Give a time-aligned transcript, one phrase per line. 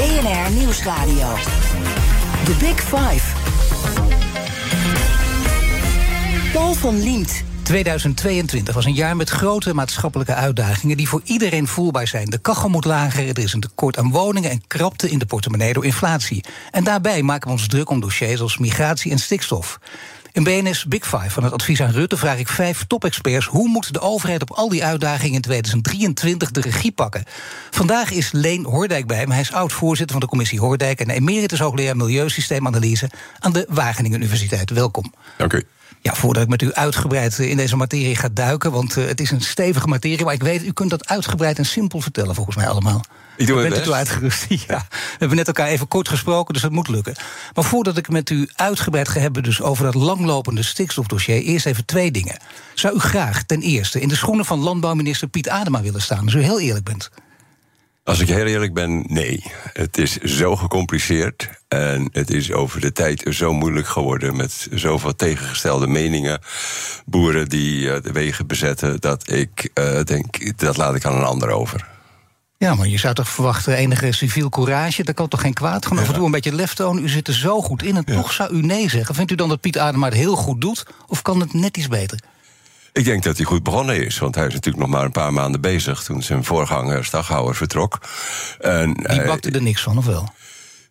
[0.00, 1.34] BNR Nieuwsradio.
[2.44, 3.36] The Big Five.
[6.52, 7.44] Paul van Liemt.
[7.62, 12.30] 2022 was een jaar met grote maatschappelijke uitdagingen die voor iedereen voelbaar zijn.
[12.30, 15.72] De kachel moet lager, er is een tekort aan woningen en krapte in de portemonnee
[15.72, 16.44] door inflatie.
[16.70, 19.78] En daarbij maken we ons druk om dossiers als migratie en stikstof.
[20.32, 23.46] In BNS Big Five van het advies aan Rutte vraag ik vijf top-experts...
[23.46, 27.24] hoe moet de overheid op al die uitdagingen in 2023 de regie pakken?
[27.70, 29.30] Vandaag is Leen Hoordijk bij hem.
[29.30, 31.00] Hij is oud-voorzitter van de commissie Hoordijk...
[31.00, 34.70] en emeritus hoogleraar Milieusysteemanalyse aan de Wageningen Universiteit.
[34.70, 35.14] Welkom.
[35.36, 35.66] Dank u.
[36.02, 38.72] Ja, voordat ik met u uitgebreid in deze materie ga duiken...
[38.72, 41.66] want uh, het is een stevige materie, maar ik weet, u kunt dat uitgebreid en
[41.66, 42.34] simpel vertellen...
[42.34, 43.04] volgens mij allemaal.
[43.36, 43.86] Ik doe bent best.
[43.86, 44.46] u uitgerust?
[44.66, 44.86] Ja.
[44.90, 47.14] We hebben net elkaar even kort gesproken, dus dat moet lukken.
[47.54, 51.42] Maar voordat ik met u uitgebreid ga hebben dus over dat langlopende stikstofdossier...
[51.42, 52.36] eerst even twee dingen.
[52.74, 56.24] Zou u graag ten eerste in de schoenen van landbouwminister Piet Adema willen staan...
[56.24, 57.10] als u heel eerlijk bent?
[58.04, 59.44] Als ik heel eerlijk ben, nee.
[59.72, 65.16] Het is zo gecompliceerd en het is over de tijd zo moeilijk geworden met zoveel
[65.16, 66.40] tegengestelde meningen.
[67.06, 71.24] Boeren die uh, de wegen bezetten, dat ik uh, denk, dat laat ik aan een
[71.24, 71.88] ander over.
[72.58, 75.04] Ja, maar je zou toch verwachten enige civiel courage?
[75.04, 75.86] Dat kan toch geen kwaad?
[75.86, 77.02] Gewoon af en toe een beetje lef tonen.
[77.02, 78.14] U zit er zo goed in en ja.
[78.14, 79.14] toch zou u nee zeggen.
[79.14, 80.86] Vindt u dan dat Piet Adema het heel goed doet?
[81.06, 82.18] Of kan het net iets beter?
[82.92, 85.32] Ik denk dat hij goed begonnen is, want hij is natuurlijk nog maar een paar
[85.32, 87.98] maanden bezig toen zijn voorganger Staghouwer vertrok.
[88.58, 90.28] En die bakte er niks van, of wel?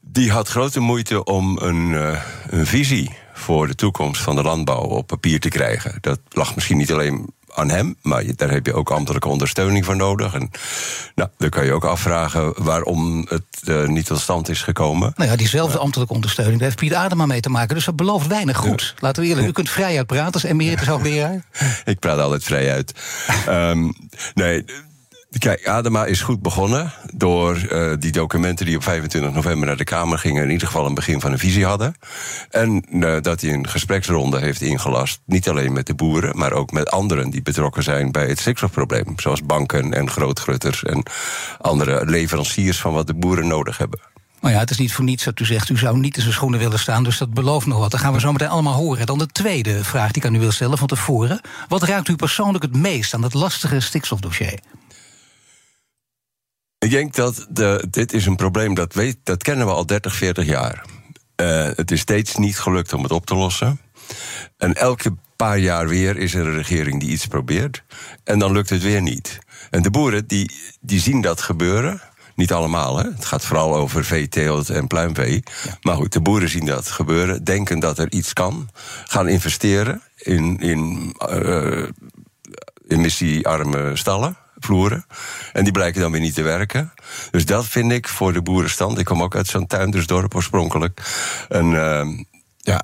[0.01, 4.81] Die had grote moeite om een, uh, een visie voor de toekomst van de landbouw
[4.81, 5.97] op papier te krijgen.
[6.01, 9.95] Dat lag misschien niet alleen aan hem, maar daar heb je ook ambtelijke ondersteuning voor
[9.95, 10.33] nodig.
[10.33, 10.51] En
[11.15, 15.13] nou, dan kan je ook afvragen waarom het uh, niet tot stand is gekomen.
[15.15, 17.75] Nou ja, diezelfde ambtelijke ondersteuning, daar heeft Piet Adema mee te maken.
[17.75, 18.81] Dus dat belooft weinig goed.
[18.81, 18.99] Ja.
[18.99, 21.45] Laten we eerlijk, u kunt vrij uit praten als emeritus hoogleraar.
[21.85, 22.93] Ik praat altijd vrij uit.
[23.49, 23.93] um,
[24.33, 24.65] nee.
[25.37, 29.83] Kijk, Adema is goed begonnen door uh, die documenten die op 25 november naar de
[29.83, 31.95] Kamer gingen, in ieder geval een begin van een visie hadden.
[32.49, 36.71] En uh, dat hij een gespreksronde heeft ingelast, niet alleen met de boeren, maar ook
[36.71, 41.03] met anderen die betrokken zijn bij het stikstofprobleem, zoals banken en grootgrutters en
[41.61, 43.99] andere leveranciers van wat de boeren nodig hebben.
[44.41, 46.33] Nou ja, het is niet voor niets dat u zegt, u zou niet in zijn
[46.33, 47.91] schoenen willen staan, dus dat belooft nog wat.
[47.91, 49.05] Dat gaan we zo meteen allemaal horen.
[49.05, 51.41] Dan de tweede vraag die ik aan u wil stellen van tevoren.
[51.67, 54.59] Wat raakt u persoonlijk het meest aan dat lastige stikstofdossier?
[56.79, 60.15] Ik denk dat de, dit is een probleem dat, weet, dat kennen we al 30,
[60.15, 60.85] 40 jaar.
[61.41, 63.79] Uh, het is steeds niet gelukt om het op te lossen.
[64.57, 67.83] En elke paar jaar weer is er een regering die iets probeert.
[68.23, 69.39] En dan lukt het weer niet.
[69.69, 70.51] En de boeren die,
[70.81, 72.01] die zien dat gebeuren.
[72.35, 73.03] Niet allemaal, hè.
[73.03, 75.43] Het gaat vooral over veeteelt en pluimvee.
[75.63, 75.77] Ja.
[75.81, 78.69] Maar goed, de boeren zien dat gebeuren, denken dat er iets kan,
[79.05, 81.87] gaan investeren in, in uh,
[82.87, 85.05] emissiearme stallen vloeren.
[85.53, 86.93] En die blijken dan weer niet te werken.
[87.31, 88.99] Dus dat vind ik voor de boerenstand.
[88.99, 91.01] Ik kom ook uit zo'n tuindersdorp oorspronkelijk.
[91.47, 91.71] Een.
[91.71, 92.07] Uh,
[92.61, 92.79] ja,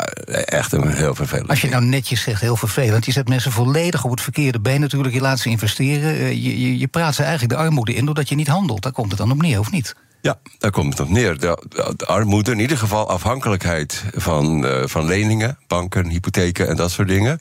[0.46, 1.50] echt een heel vervelend.
[1.50, 4.80] Als je nou netjes zegt heel vervelend, je zet mensen volledig op het verkeerde been
[4.80, 5.13] natuurlijk.
[5.13, 6.41] Je laat ze investeren.
[6.41, 8.81] Je, je, je praat ze eigenlijk de armoede in doordat je niet handelt.
[8.81, 9.96] Daar komt het dan op neer, of niet?
[10.25, 11.40] Ja, daar komt het op neer.
[11.40, 11.58] De,
[11.96, 17.08] de, armoede, in ieder geval afhankelijkheid van, uh, van leningen, banken, hypotheken en dat soort
[17.08, 17.40] dingen.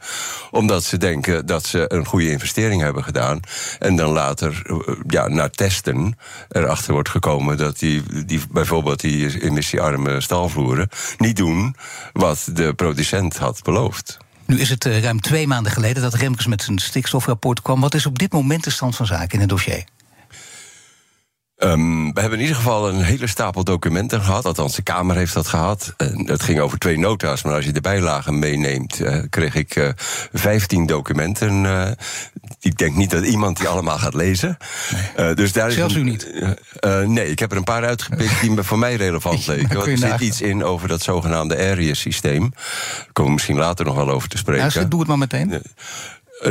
[0.51, 3.41] Omdat ze denken dat ze een goede investering hebben gedaan.
[3.79, 6.19] En dan later, uh, ja, na testen,
[6.49, 11.77] erachter wordt gekomen dat die, die bijvoorbeeld die emissiearme stalvloeren niet doen
[12.13, 14.19] wat de producent had beloofd.
[14.47, 17.81] Nu is het uh, ruim twee maanden geleden dat Remkes met zijn stikstofrapport kwam.
[17.81, 19.85] Wat is op dit moment de stand van zaken in het dossier?
[21.65, 24.45] Um, we hebben in ieder geval een hele stapel documenten gehad.
[24.45, 25.95] Althans, de Kamer heeft dat gehad.
[25.97, 29.77] En het ging over twee nota's, maar als je de bijlagen meeneemt, uh, kreeg ik
[29.77, 29.89] uh,
[30.33, 31.65] 15 documenten.
[31.65, 31.91] Uh,
[32.61, 34.57] ik denk niet dat iemand die allemaal gaat lezen.
[35.17, 35.29] Nee.
[35.31, 36.29] Uh, dus daar Zelfs is een, u niet?
[37.07, 39.77] nee, ik heb er een paar uitgepikt die me voor mij relevant leken.
[39.77, 42.51] Want er zit iets in over dat zogenaamde area-systeem.
[42.51, 44.71] Daar komen we misschien later nog wel over te spreken.
[44.75, 45.63] Nou, doe het maar meteen.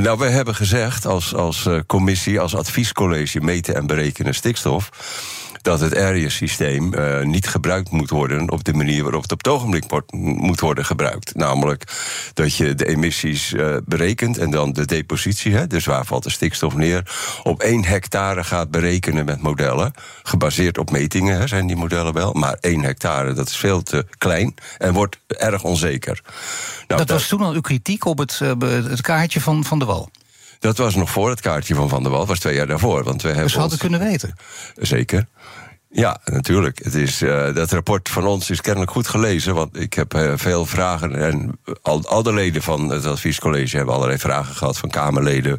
[0.01, 4.89] Nou, wij hebben gezegd als, als commissie, als adviescollege meten en berekenen stikstof
[5.63, 9.47] dat het area-systeem uh, niet gebruikt moet worden op de manier waarop het op het
[9.47, 11.35] ogenblik wordt, moet worden gebruikt.
[11.35, 11.83] Namelijk
[12.33, 16.29] dat je de emissies uh, berekent en dan de depositie, hè, dus waar valt de
[16.29, 19.93] stikstof neer, op één hectare gaat berekenen met modellen.
[20.23, 24.05] Gebaseerd op metingen hè, zijn die modellen wel, maar één hectare dat is veel te
[24.17, 26.21] klein en wordt erg onzeker.
[26.87, 28.51] Nou, dat was toen al uw kritiek op het, uh,
[28.89, 30.09] het kaartje van Van de Wal.
[30.63, 33.03] Dat was nog voor het kaartje van Van der Wal, dat was twee jaar daarvoor.
[33.03, 34.35] Want we hebben dus we hadden kunnen weten.
[34.75, 35.27] Zeker.
[35.95, 36.79] Ja, natuurlijk.
[36.83, 39.53] Het is, uh, dat rapport van ons is kennelijk goed gelezen.
[39.55, 41.15] Want ik heb uh, veel vragen.
[41.15, 45.57] En al, al de leden van het adviescollege hebben allerlei vragen gehad van Kamerleden.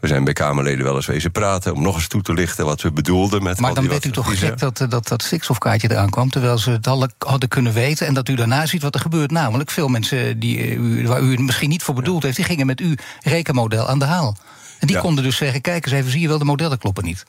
[0.00, 1.74] We zijn bij Kamerleden wel eens wezen praten.
[1.74, 3.60] om nog eens toe te lichten wat we bedoelden met.
[3.60, 6.30] Maar dan weet u toch gek dat, eh, dat dat stikstofkaartje eraan kwam.
[6.30, 8.06] terwijl ze het al hadden kunnen weten.
[8.06, 9.30] en dat u daarna ziet wat er gebeurt.
[9.30, 12.36] Namelijk, veel mensen die, u, waar u het misschien niet voor bedoeld heeft.
[12.36, 14.36] die gingen met uw rekenmodel aan de haal.
[14.78, 17.24] En die konden dus zeggen: kijk eens even, zie je wel, de modellen kloppen niet.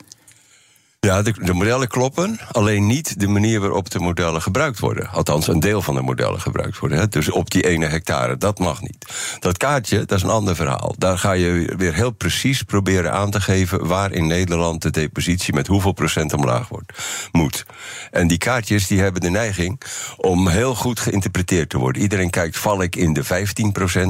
[1.03, 5.09] Ja, de, de, modellen kloppen, alleen niet de manier waarop de modellen gebruikt worden.
[5.09, 6.97] Althans, een deel van de modellen gebruikt worden.
[6.97, 7.07] Hè.
[7.07, 9.05] Dus op die ene hectare, dat mag niet.
[9.39, 10.95] Dat kaartje, dat is een ander verhaal.
[10.97, 15.53] Daar ga je weer heel precies proberen aan te geven waar in Nederland de depositie
[15.53, 16.93] met hoeveel procent omlaag wordt,
[17.31, 17.65] moet.
[18.11, 19.81] En die kaartjes die hebben de neiging
[20.17, 22.01] om heel goed geïnterpreteerd te worden.
[22.01, 23.27] Iedereen kijkt, val ik in de 15%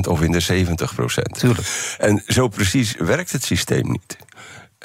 [0.10, 1.38] of in de 70%?
[1.38, 1.96] Tuurlijk.
[1.98, 4.18] En zo precies werkt het systeem niet.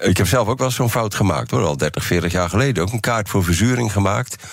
[0.00, 1.64] Ik heb zelf ook wel zo'n fout gemaakt hoor.
[1.64, 4.44] Al 30, 40 jaar geleden ook een kaart voor verzuring gemaakt.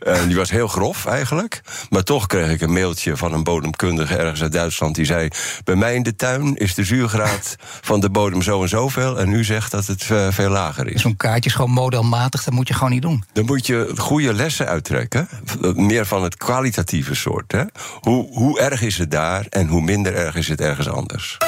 [0.00, 1.60] En die was heel grof eigenlijk.
[1.90, 4.94] Maar toch kreeg ik een mailtje van een bodemkundige ergens uit Duitsland.
[4.94, 5.28] Die zei:
[5.64, 9.18] Bij mij in de tuin is de zuurgraad van de bodem zo en zoveel.
[9.18, 11.00] En u zegt dat het uh, veel lager is.
[11.02, 13.24] Zo'n kaartje is gewoon modelmatig, dat moet je gewoon niet doen.
[13.32, 15.28] Dan moet je goede lessen uittrekken.
[15.74, 17.52] Meer van het kwalitatieve soort.
[17.52, 17.62] Hè?
[18.00, 21.38] Hoe, hoe erg is het daar en hoe minder erg is het ergens anders?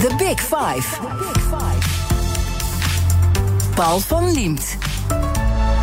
[0.00, 0.98] The Big Five.
[3.74, 4.76] Paul van Liemt.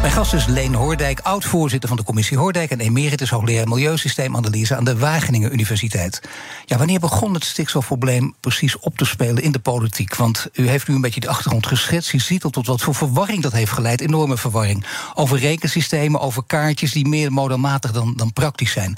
[0.04, 2.72] Mijn gast is Leen Hoordijk, oud-voorzitter van de commissie Hoordijk...
[2.72, 6.22] en emeritus hoogleraar Milieusysteemanalyse aan de Wageningen Universiteit.
[6.66, 10.16] Ja, wanneer begon het stikstofprobleem precies op te spelen in de politiek?
[10.16, 12.12] Want u heeft nu een beetje de achtergrond geschetst.
[12.12, 14.86] Je ziet al tot wat voor verwarring dat heeft geleid, enorme verwarring.
[15.14, 18.98] Over rekensystemen, over kaartjes die meer modelmatig dan, dan praktisch zijn.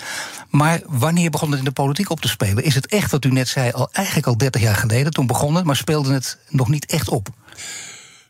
[0.49, 2.63] Maar wanneer begon het in de politiek op te spelen?
[2.63, 5.11] Is het echt, wat u net zei, al eigenlijk al 30 jaar geleden?
[5.11, 7.29] Toen begon het, maar speelde het nog niet echt op?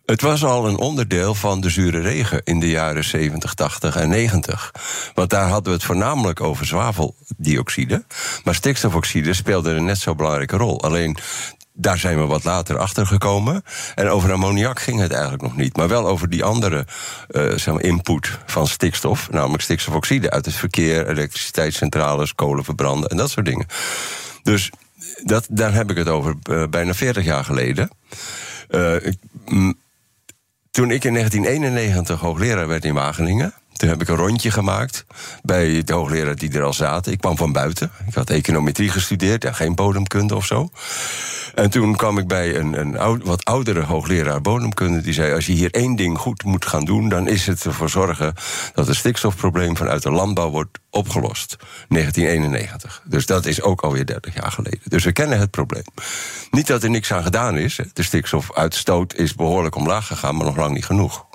[0.06, 4.10] Het was al een onderdeel van de zure regen in de jaren 70, 80 en
[4.10, 4.72] 90.
[5.14, 8.06] Want daar hadden we het voornamelijk over zwaveldioxide.
[8.44, 10.84] Maar stikstofoxide speelde een net zo belangrijke rol.
[10.84, 11.18] Alleen
[11.74, 13.64] daar zijn we wat later achter gekomen.
[13.96, 15.78] En over ammoniak ging het eigenlijk nog niet.
[15.78, 16.86] Maar wel over die andere
[17.30, 19.32] uh, zeg maar input van stikstof.
[19.32, 23.66] Namelijk stikstofoxide uit het verkeer, elektriciteitscentrales, kolen verbranden en dat soort dingen.
[24.44, 24.72] Dus
[25.24, 27.90] dat, daar heb ik het over uh, bijna 40 jaar geleden.
[28.70, 28.96] Uh,
[30.76, 33.54] toen ik in 1991 hoogleraar werd in Wageningen.
[33.76, 35.06] Toen heb ik een rondje gemaakt
[35.44, 37.12] bij de hoogleraren die er al zaten.
[37.12, 37.92] Ik kwam van buiten.
[38.08, 40.70] Ik had econometrie gestudeerd, geen bodemkunde of zo.
[41.56, 45.02] En toen kwam ik bij een, een wat oudere hoogleraar bodemkunde.
[45.02, 47.90] Die zei: Als je hier één ding goed moet gaan doen, dan is het ervoor
[47.90, 48.34] zorgen
[48.74, 51.56] dat het stikstofprobleem vanuit de landbouw wordt opgelost.
[51.90, 53.02] 1991.
[53.06, 54.82] Dus dat is ook alweer 30 jaar geleden.
[54.84, 55.86] Dus we kennen het probleem.
[56.52, 57.80] Niet dat er niks aan gedaan is.
[57.94, 61.26] De stikstofuitstoot is behoorlijk omlaag gegaan, maar nog lang niet genoeg.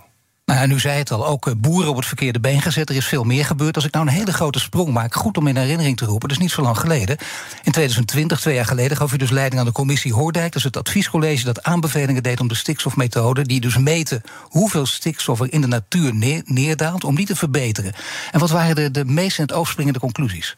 [0.50, 2.88] Nou, en u zei het al, ook eh, boeren op het verkeerde been gezet.
[2.88, 3.74] Er is veel meer gebeurd.
[3.74, 6.36] Als ik nou een hele grote sprong maak, goed om in herinnering te roepen, dat
[6.36, 7.16] is niet zo lang geleden.
[7.62, 10.46] In 2020, twee jaar geleden, gaf u dus leiding aan de commissie Hoordijk.
[10.46, 15.40] Dat is het adviescollege dat aanbevelingen deed om de stikstofmethode, die dus meten hoeveel stikstof
[15.40, 17.92] er in de natuur neerdaalt, om die te verbeteren.
[18.32, 20.56] En wat waren de, de meest in het oog springende conclusies?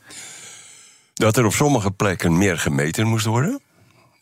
[1.15, 3.61] Dat er op sommige plekken meer gemeten moest worden.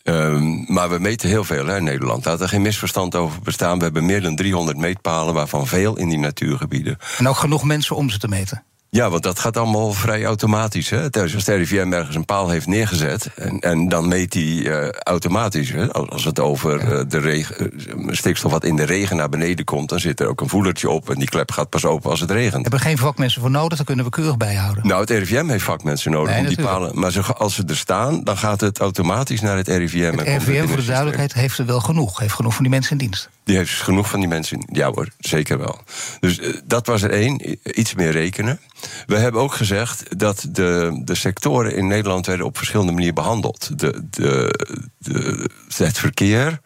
[0.03, 2.25] Um, maar we meten heel veel in Nederland.
[2.25, 3.79] Laat er geen misverstand over bestaan.
[3.79, 6.99] We hebben meer dan 300 meetpalen, waarvan veel in die natuurgebieden.
[7.19, 8.63] En ook genoeg mensen om ze te meten?
[8.93, 10.91] Ja, want dat gaat allemaal vrij automatisch.
[10.91, 11.11] Hè?
[11.11, 13.31] Als de RIVM ergens een paal heeft neergezet...
[13.35, 15.71] en, en dan meet hij uh, automatisch.
[15.71, 15.93] Hè?
[15.93, 19.89] Als het over uh, de regen, uh, stikstof wat in de regen naar beneden komt...
[19.89, 22.31] dan zit er ook een voelertje op en die klep gaat pas open als het
[22.31, 22.63] regent.
[22.63, 24.87] Hebben er geen vakmensen voor nodig, dat kunnen we keurig bijhouden.
[24.87, 26.99] Nou, het RIVM heeft vakmensen nodig nee, om die palen...
[26.99, 30.19] maar als ze er staan, dan gaat het automatisch naar het RIVM.
[30.19, 32.19] Het RIVM, voor de duidelijkheid, heeft er wel genoeg.
[32.19, 33.29] Heeft genoeg van die mensen in dienst.
[33.45, 34.69] Die heeft dus genoeg van die mensen.
[34.73, 35.79] Ja hoor, zeker wel.
[36.21, 38.61] Dus dat was er één, iets meer rekenen.
[39.07, 43.79] We hebben ook gezegd dat de, de sectoren in Nederland werden op verschillende manieren behandeld.
[43.79, 46.61] De, de, het verkeer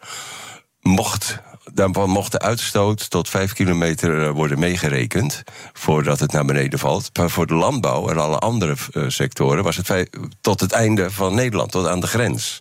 [0.81, 1.43] mocht
[1.73, 5.43] daarvan mocht de uitstoot tot 5 kilometer eh, worden meegerekend
[5.73, 7.17] voordat het naar beneden valt.
[7.17, 10.09] Maar voor de landbouw en alle andere uh, sectoren was het
[10.41, 12.57] tot het einde van Nederland, tot aan de grens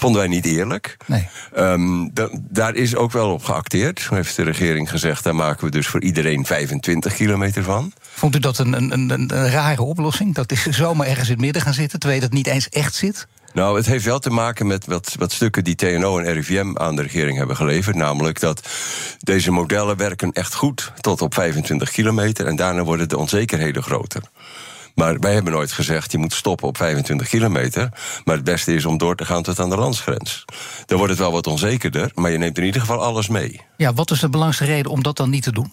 [0.00, 0.96] Vonden wij niet eerlijk.
[1.06, 1.28] Nee.
[1.54, 4.06] Ehm, da- daar is ook wel op geacteerd.
[4.06, 7.92] Toen heeft de regering gezegd, daar maken we dus voor iedereen 25 kilometer van.
[8.14, 10.34] Vond u dat een, een, een, een rare oplossing?
[10.34, 13.26] Dat is zomaar ergens in het midden gaan zitten, terwijl dat niet eens echt zit?
[13.52, 16.96] Nou, het heeft wel te maken met wat, wat stukken die TNO en RIVM aan
[16.96, 17.96] de regering hebben geleverd.
[17.96, 18.68] Namelijk dat
[19.18, 22.46] deze modellen werken echt goed tot op 25 kilometer.
[22.46, 24.22] En daarna worden de onzekerheden groter.
[25.00, 27.88] Maar wij hebben nooit gezegd, je moet stoppen op 25 kilometer.
[28.24, 30.44] Maar het beste is om door te gaan tot aan de landsgrens.
[30.86, 33.60] Dan wordt het wel wat onzekerder, maar je neemt in ieder geval alles mee.
[33.76, 35.72] Ja, wat is de belangrijkste reden om dat dan niet te doen?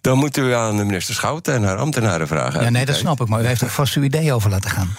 [0.00, 2.62] Dan moeten we aan de minister Schouten en haar ambtenaren vragen.
[2.62, 4.96] Ja, nee, dat snap ik, maar u heeft er vast uw idee over laten gaan.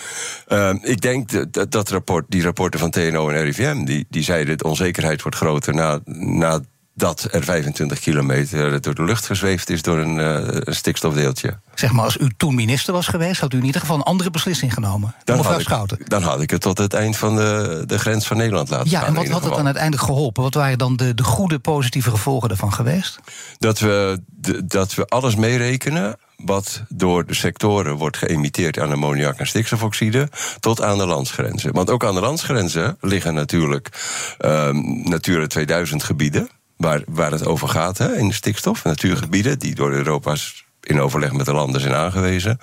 [0.47, 3.83] Uh, ik denk dat, dat, dat rapport, die rapporten van TNO en RIVM...
[3.83, 5.73] die, die zeiden de onzekerheid wordt groter
[6.05, 6.59] na,
[6.95, 9.81] nadat er 25 kilometer door de lucht gezweefd is...
[9.81, 11.59] door een, uh, een stikstofdeeltje.
[11.73, 13.39] Zeg maar, als u toen minister was geweest...
[13.41, 15.15] had u in ieder geval een andere beslissing genomen.
[15.23, 18.37] Dan had, ik, dan had ik het tot het eind van de, de grens van
[18.37, 19.07] Nederland laten Ja, gaan.
[19.07, 20.43] en wat had het dan uiteindelijk geholpen?
[20.43, 23.19] Wat waren dan de, de goede, positieve gevolgen ervan geweest?
[23.57, 29.37] Dat we, de- dat we alles meerekenen wat door de sectoren wordt geëmiteerd aan ammoniak
[29.39, 31.73] en stikstofoxide, tot aan de landsgrenzen.
[31.73, 33.89] Want ook aan de landsgrenzen liggen natuurlijk
[34.37, 34.77] ehm
[35.09, 38.83] Natura 2000 gebieden, waar, waar het over gaat hè, in de stikstof.
[38.83, 42.59] Natuurgebieden die door Europa's in overleg met de landen zijn aangewezen.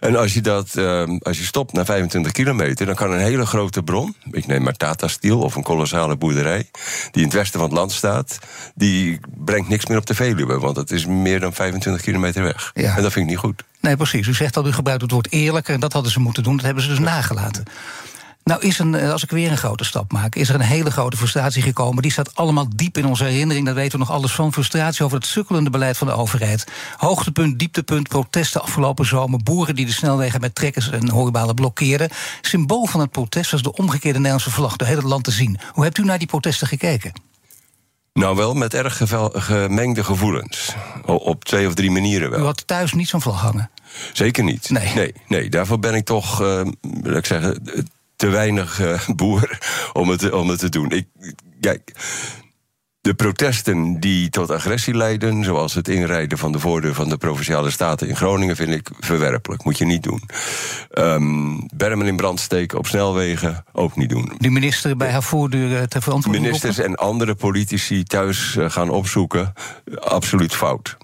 [0.00, 3.46] En als je, dat, ehm, als je stopt naar 25 kilometer, dan kan een hele
[3.46, 6.68] grote bron, ik neem maar Tata Steel of een kolossale boerderij,
[7.10, 8.38] die in het westen van het land staat,
[8.74, 12.70] die brengt niks meer op de Veluwe, want het is meer dan 25 kilometer weg.
[12.74, 12.96] Ja.
[12.96, 13.64] En dat vind ik niet goed.
[13.80, 14.26] Nee, precies.
[14.26, 15.74] U zegt dat u gebruikt het woord eerlijker...
[15.74, 17.64] en dat hadden ze moeten doen, dat hebben ze dus nagelaten.
[18.44, 20.90] Nou, is een, eh, als ik weer een grote stap maak, is er een hele
[20.90, 22.02] grote frustratie gekomen.
[22.02, 23.66] Die staat allemaal diep in onze herinnering.
[23.66, 24.52] Daar weten we nog alles van.
[24.52, 26.66] Frustratie over het sukkelende beleid van de overheid.
[26.96, 29.42] Hoogtepunt, dieptepunt, protesten afgelopen zomer.
[29.42, 32.08] Boeren die de snelwegen met trekkers en hooibalen blokkeerden.
[32.40, 35.58] Symbool van het protest was de omgekeerde Nederlandse vlag door heel het land te zien.
[35.72, 37.12] Hoe hebt u naar die protesten gekeken?
[38.12, 40.74] Nou wel met erg gevel- gemengde gevoelens.
[41.06, 42.44] Op twee of drie manieren U wel.
[42.44, 43.70] had thuis niet zo'n vlag hangen.
[44.12, 44.70] Zeker niet.
[44.70, 44.94] Nee.
[44.94, 47.62] nee, nee, daarvoor ben ik toch, eh, wil ik zeggen,
[48.20, 49.58] te weinig eh, boer
[49.92, 50.90] om het, om het te doen.
[50.90, 51.06] Ik,
[51.60, 51.92] kijk,
[53.00, 57.70] de protesten die tot agressie leiden, zoals het inrijden van de voordeur van de provinciale
[57.70, 59.64] staten in Groningen, vind ik verwerpelijk.
[59.64, 60.22] Moet je niet doen.
[60.90, 64.32] Ehm bermen in brand steken op snelwegen, ook niet doen.
[64.38, 68.90] Die minister bij haar voordeur eh, ter verantwoording Ministers en andere politici thuis eh, gaan
[68.90, 69.52] opzoeken,
[70.00, 70.96] absoluut fout.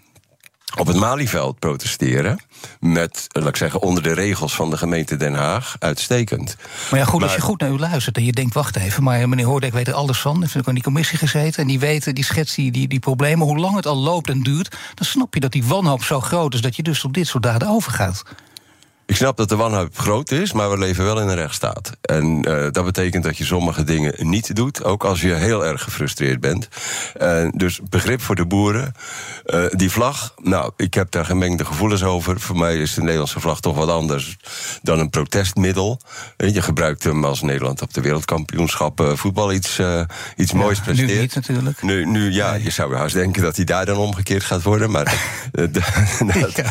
[0.77, 2.41] Op het Malieveld protesteren,
[2.81, 6.57] met, laat ik zeggen, onder de regels van de gemeente Den Haag, uitstekend.
[6.91, 9.29] Maar ja, goed, als je goed naar u luistert en je denkt, wacht even, maar
[9.29, 12.15] meneer Hoordek weet er alles van, heeft ook aan die commissie gezeten en die weet,
[12.15, 15.35] die schetst die, die, die problemen, hoe lang het al loopt en duurt, dan snap
[15.35, 18.23] je dat die wanhoop zo groot is dat je dus op dit soort daden overgaat.
[19.07, 21.93] Ik snap dat de wanhoop groot is, maar we leven wel in een rechtsstaat.
[22.03, 25.83] En eh, dat betekent dat je sommige dingen niet doet, ook als je heel erg
[25.83, 26.69] gefrustreerd bent.
[27.19, 28.95] Eh, dus begrip voor de boeren.
[29.45, 32.41] Eh, die vlag, nou, ik heb daar gemengde gevoelens over.
[32.41, 34.37] Voor mij is de Nederlandse vlag toch wat anders
[34.83, 36.01] dan een protestmiddel.
[36.37, 39.81] Je gebruikt hem als Nederland op de wereldkampioenschappen voetbal iets,
[40.37, 41.21] iets moois nu presteert.
[41.21, 41.83] niet natuurlijk.
[41.83, 44.91] Nu, nu ja, je zou haast denken dat hij daar dan omgekeerd gaat worden.
[44.91, 45.07] Maar
[45.53, 45.81] eh, de-
[46.41, 46.65] dat- Ja.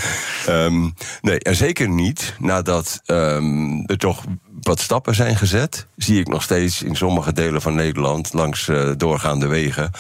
[0.66, 0.90] Ehm,
[1.22, 4.24] nee, en zeker niet nadat ehm, er toch
[4.62, 5.88] wat stappen zijn gezet.
[5.96, 9.92] Zie ik nog steeds in sommige delen van Nederland langs eh, doorgaande wegen.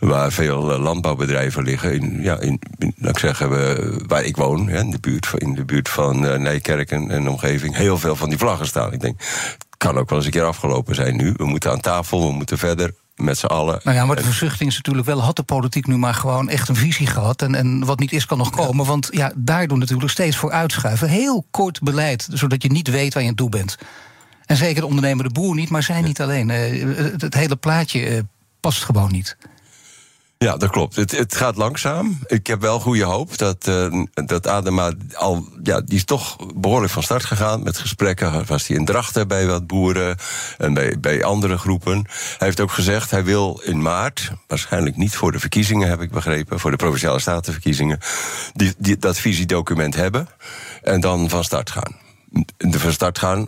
[0.00, 1.92] waar veel eh, landbouwbedrijven liggen.
[1.94, 2.60] In, ja, in,
[2.96, 5.88] laat ik zeggen, eh, waar ik woon, hè, in, de buurt, van- in de buurt
[5.88, 7.76] van eh, Nijkerk en, en omgeving.
[7.76, 8.92] heel veel van die vlaggen staan.
[8.92, 9.20] Ik denk,
[9.76, 11.32] kan ook wel eens een keer afgelopen zijn nu.
[11.36, 13.80] We moeten aan tafel, we moeten verder met z'n allen.
[13.84, 16.68] Nou ja, maar de verzuchting is natuurlijk wel, had de politiek nu maar gewoon echt
[16.68, 20.10] een visie gehad en, en wat niet is kan nog komen, want ja, daardoor natuurlijk
[20.10, 21.08] steeds voor uitschuiven.
[21.08, 23.78] Heel kort beleid, zodat je niet weet waar je aan toe bent.
[24.46, 26.50] En zeker de ondernemer, de boer niet, maar zij niet alleen.
[26.50, 28.20] Eh, het, het hele plaatje eh,
[28.60, 29.36] past gewoon niet.
[30.44, 30.96] Ja, dat klopt.
[30.96, 32.18] Het, het gaat langzaam.
[32.26, 35.48] Ik heb wel goede hoop dat, eh, dat Adema al.
[35.62, 38.46] Ja, die is toch behoorlijk van start gegaan met gesprekken.
[38.46, 40.16] Was hij in Drachten bij wat boeren
[40.58, 42.04] en bij, bij andere groepen.
[42.38, 46.10] Hij heeft ook gezegd, hij wil in maart, waarschijnlijk niet voor de verkiezingen, heb ik
[46.10, 47.98] begrepen, voor de provinciale statenverkiezingen,
[48.52, 50.28] die, die, dat visiedocument hebben
[50.82, 51.96] en dan van start gaan.
[52.56, 53.46] De van start gaan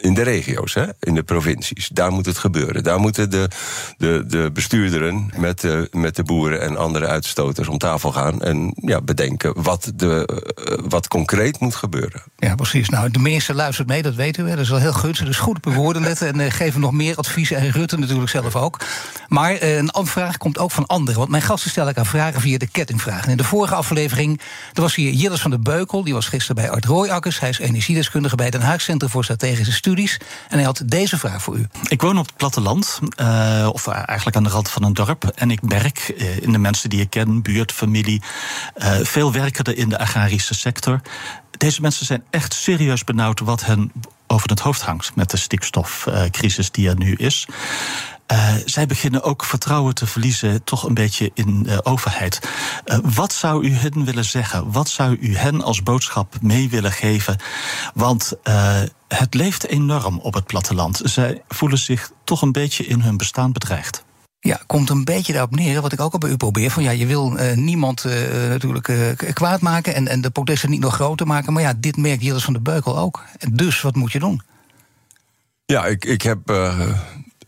[0.00, 1.88] in de regio's, hè, in de provincies.
[1.88, 2.82] Daar moet het gebeuren.
[2.82, 3.48] Daar moeten de,
[3.96, 8.72] de, de bestuurderen met de, met de boeren en andere uitstoters om tafel gaan en
[8.76, 12.22] ja, bedenken wat, de, eh, wat concreet moet gebeuren.
[12.36, 12.88] Ja, precies.
[12.88, 14.50] Nou, de minister luistert mee, dat weten we.
[14.50, 15.26] Dat is wel heel gunstig.
[15.26, 17.56] Dus goed op uw letten en geef hem nog meer adviezen.
[17.56, 18.80] En Rutte natuurlijk zelf ook.
[19.28, 21.18] Maar uh, een vraag komt ook van anderen.
[21.18, 23.30] Want mijn gasten stel ik aan vragen via de kettingvragen.
[23.30, 24.40] In de vorige aflevering
[24.72, 26.04] er was hier Jillis van der Beukel.
[26.04, 27.40] Die was gisteren bij Art Rooijakkers.
[27.40, 29.89] Hij is energiedeskundige bij Den Haag Centrum voor Strategische Studie.
[30.48, 31.66] En hij had deze vraag voor u.
[31.88, 35.24] Ik woon op het platteland, uh, of eigenlijk aan de rand van een dorp.
[35.24, 38.22] En ik merk uh, in de mensen die ik ken, buurt, familie.
[38.76, 41.00] Uh, veel werken er in de agrarische sector.
[41.50, 43.92] Deze mensen zijn echt serieus benauwd wat hen
[44.26, 47.46] over het hoofd hangt met de stikstofcrisis die er nu is.
[48.32, 52.40] Uh, zij beginnen ook vertrouwen te verliezen, toch een beetje in de overheid.
[52.84, 54.72] Uh, wat zou u hen willen zeggen?
[54.72, 57.36] Wat zou u hen als boodschap mee willen geven?
[57.94, 61.00] Want uh, het leeft enorm op het platteland.
[61.04, 64.04] Zij voelen zich toch een beetje in hun bestaan bedreigd.
[64.40, 66.70] Ja, komt een beetje daarop neer, wat ik ook al bij u probeer.
[66.70, 68.12] Van ja, je wil uh, niemand uh,
[68.48, 71.52] natuurlijk uh, kwaad maken en, en de protesten niet nog groter maken.
[71.52, 73.24] Maar ja, dit merkt Jillis van de Beukel ook.
[73.52, 74.42] Dus wat moet je doen?
[75.66, 76.38] Ja, ik, ik heb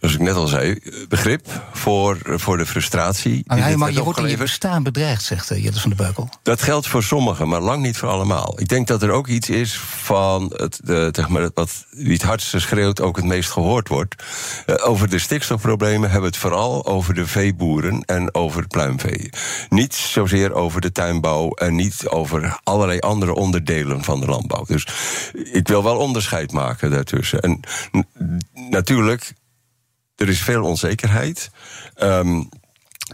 [0.02, 0.78] zoals ik net al zei,
[1.08, 3.42] begrip voor, voor de frustratie.
[3.46, 6.28] Ah, ja, maar je wordt in je bestaan bedreigd, zegt uh, Jette van de Beukel.
[6.42, 8.60] Dat geldt voor sommigen, maar lang niet voor allemaal.
[8.60, 12.22] Ik denk dat er ook iets is van het, de, zeg maar, wat wie het
[12.22, 14.14] hardste schreeuwt ook het meest gehoord wordt.
[14.66, 19.30] Uh, over de stikstofproblemen hebben we het vooral over de veeboeren en over het pluimvee.
[19.68, 24.64] Niet zozeer over de tuinbouw en niet over allerlei andere onderdelen van de landbouw.
[24.64, 24.86] Dus
[25.52, 27.40] ik wil wel onderscheid maken daartussen.
[27.40, 27.60] En
[28.52, 29.32] natuurlijk
[30.22, 31.50] er is veel onzekerheid.
[32.02, 32.48] Um,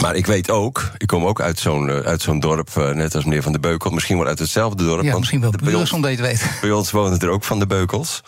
[0.00, 3.25] maar ik weet ook, ik kom ook uit zo'n uit zo'n dorp, uh, net als
[3.25, 5.03] meneer Van de Beukel, misschien wel uit hetzelfde dorp.
[5.03, 6.50] Ja, misschien wel buren zonder je weet.
[6.61, 8.23] Bij ons wonen er ook Van de Beukels.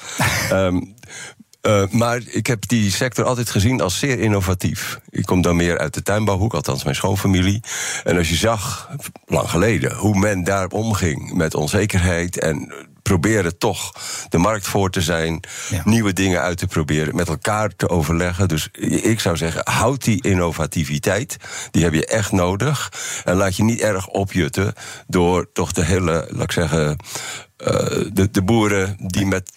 [0.53, 0.75] um,
[1.63, 5.01] uh, maar ik heb die sector altijd gezien als zeer innovatief.
[5.09, 7.63] Ik kom dan meer uit de tuinbouwhoek, althans mijn schoonfamilie.
[8.05, 8.91] En als je zag,
[9.27, 12.73] lang geleden, hoe men daar omging met onzekerheid en
[13.11, 13.93] proberen toch
[14.29, 15.41] de markt voor te zijn,
[15.71, 15.83] ja.
[15.85, 18.49] nieuwe dingen uit te proberen, met elkaar te overleggen.
[18.49, 18.69] Dus
[19.03, 21.37] ik zou zeggen, houd die innovativiteit,
[21.71, 22.93] die heb je echt nodig.
[23.25, 24.73] En laat je niet erg opjutten
[25.07, 26.97] door toch de hele, laat ik zeggen,
[27.59, 27.67] uh,
[28.13, 29.51] de, de boeren die met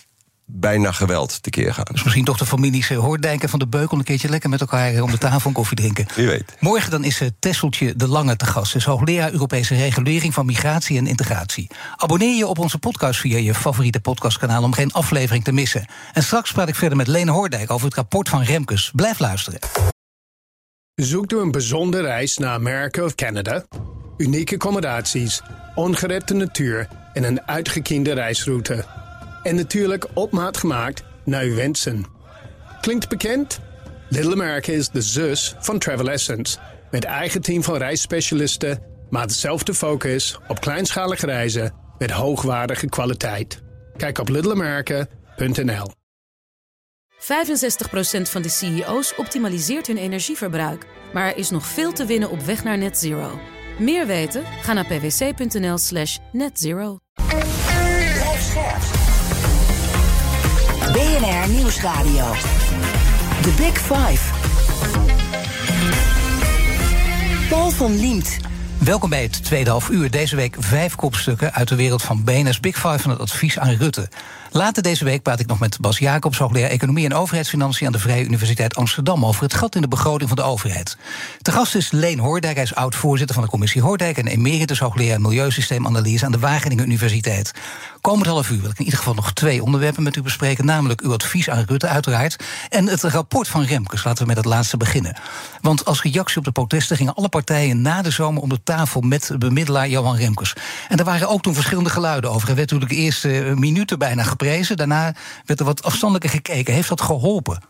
[0.56, 1.88] bijna geweld tekeer gaan.
[1.92, 3.98] Dus misschien toch de families Hoordijken van de Beukel...
[3.98, 6.06] een keertje lekker met elkaar om de tafel een koffie drinken.
[6.16, 6.56] Wie weet.
[6.60, 8.72] Morgen dan is Tesseltje de Lange te gast.
[8.72, 11.70] Ze is hoogleraar Europese regulering van migratie en integratie.
[11.96, 14.64] Abonneer je op onze podcast via je favoriete podcastkanaal...
[14.64, 15.86] om geen aflevering te missen.
[16.14, 18.92] En straks praat ik verder met Lene Hoordijk over het rapport van Remkes.
[18.96, 19.60] Blijf luisteren.
[20.96, 23.66] Zoekt u een bijzondere reis naar Amerika of Canada?
[24.18, 25.42] Unieke accommodaties,
[25.76, 28.86] ongerepte natuur en een uitgekiende reisroute...
[29.44, 32.06] En natuurlijk op maat gemaakt naar uw wensen.
[32.82, 33.60] Klinkt bekend?
[34.10, 36.58] Little America is de zus van Travel Essence.
[36.92, 38.80] Met eigen team van reisspecialisten,
[39.10, 43.62] maar dezelfde focus op kleinschalige reizen met hoogwaardige kwaliteit.
[43.98, 45.92] Kijk op littleamerica.nl
[47.24, 47.26] 65%
[48.22, 50.86] van de CEO's optimaliseert hun energieverbruik.
[51.14, 53.40] Maar er is nog veel te winnen op weg naar net zero.
[53.80, 54.44] Meer weten?
[54.62, 56.98] Ga naar pwc.nl slash netzero.
[61.04, 62.32] BNR Nieuwsradio.
[63.42, 64.34] The Big Five.
[67.50, 68.38] Paul van Liemt.
[68.78, 70.12] Welkom bij het tweede half uur.
[70.12, 73.70] Deze week vijf kopstukken uit de wereld van BNS Big Five van het advies aan
[73.70, 74.10] Rutte.
[74.54, 78.00] Later deze week praat ik nog met Bas Jacobs, hoogleraar Economie en Overheidsfinanciën aan de
[78.00, 80.98] Vrije Universiteit Amsterdam over het gat in de begroting van de overheid.
[81.42, 85.22] De gast is Leen Hoordijk, hij is oud-voorzitter van de commissie Hoordijk en emeritus hoogleraar
[85.22, 87.52] Milieusysteemanalyse aan de Wageningen Universiteit.
[88.02, 91.02] Komend half uur wil ik in ieder geval nog twee onderwerpen met u bespreken, namelijk
[91.02, 94.04] uw advies aan Rutte uiteraard en het rapport van Remkes.
[94.04, 95.16] Laten we met het laatste beginnen.
[95.62, 99.02] Want als reactie op de protesten gingen alle partijen na de zomer om de tafel
[99.02, 100.54] met bemiddelaar Johan Remkes.
[100.90, 102.50] En er waren ook toen verschillende geluiden over.
[102.50, 104.24] Er werd natuurlijk de eerste minuten bijna
[104.76, 106.74] Daarna werd er wat afstandelijker gekeken.
[106.74, 107.62] Heeft dat geholpen?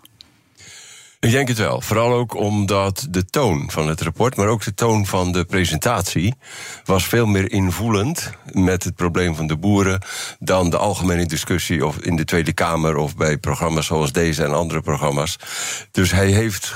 [1.24, 1.82] Ik denk het wel.
[1.82, 6.36] Vooral ook omdat de toon van het rapport, maar ook de toon van de presentatie,
[6.86, 10.02] was veel meer invoelend met het probleem van de boeren
[10.40, 14.54] dan de algemene discussie of in de Tweede Kamer of bij programma's zoals deze en
[14.54, 15.38] andere programma's.
[15.92, 16.74] Dus hij heeft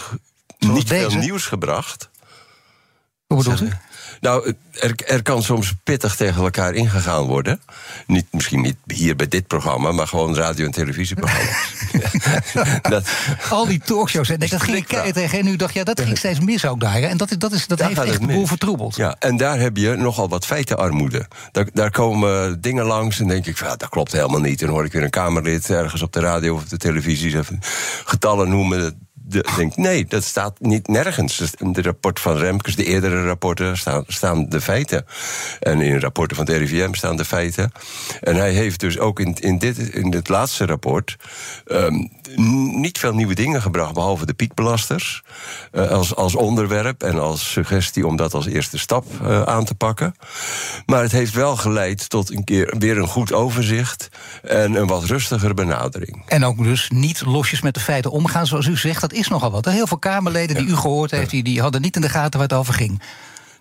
[0.60, 2.10] niet veel nieuws gebracht.
[3.28, 3.72] Hoe bedoelt u?
[4.20, 7.62] Nou, er, er kan soms pittig tegen elkaar ingegaan worden.
[8.08, 11.74] Niet, misschien niet hier bij dit programma, maar gewoon radio- en televisieprogramma's.
[12.82, 13.10] dat,
[13.50, 16.40] Al die talkshows, en dat ging ik tegen en nu dacht, ja, dat ging steeds
[16.40, 17.02] mis ook daar.
[17.02, 18.96] En dat, dat, is, dat heeft echt de boel vertroebeld.
[18.96, 21.28] Ja, en daar heb je nogal wat feitenarmoede.
[21.52, 24.60] Daar, daar komen dingen langs en denk ik, ja, dat klopt helemaal niet.
[24.60, 27.36] En dan hoor ik weer een Kamerlid ergens op de radio of op de televisie
[28.06, 31.38] getallen noemen de, denk nee, dat staat niet nergens.
[31.38, 35.06] Dus in de rapport van Remkes, de eerdere rapporten, staan, staan de feiten.
[35.60, 37.72] En in rapporten van het RIVM staan de feiten.
[38.22, 41.16] En hij heeft dus ook in, in, dit, in dit laatste rapport
[41.66, 42.10] um,
[42.80, 45.24] niet veel nieuwe dingen gebracht, behalve de piekbelasters.
[45.72, 49.76] Uh, als, als onderwerp en als suggestie om dat als eerste stap uh, aan te
[49.76, 50.16] pakken.
[50.86, 54.10] Maar het heeft wel geleid tot een keer weer een goed overzicht
[54.44, 56.24] en een wat rustigere benadering.
[56.28, 59.02] En ook dus niet losjes met de feiten omgaan, zoals u zegt.
[59.02, 59.66] Dat is nogal wat.
[59.66, 62.50] Heel veel Kamerleden die u gehoord heeft, die, die hadden niet in de gaten waar
[62.50, 63.02] het over ging.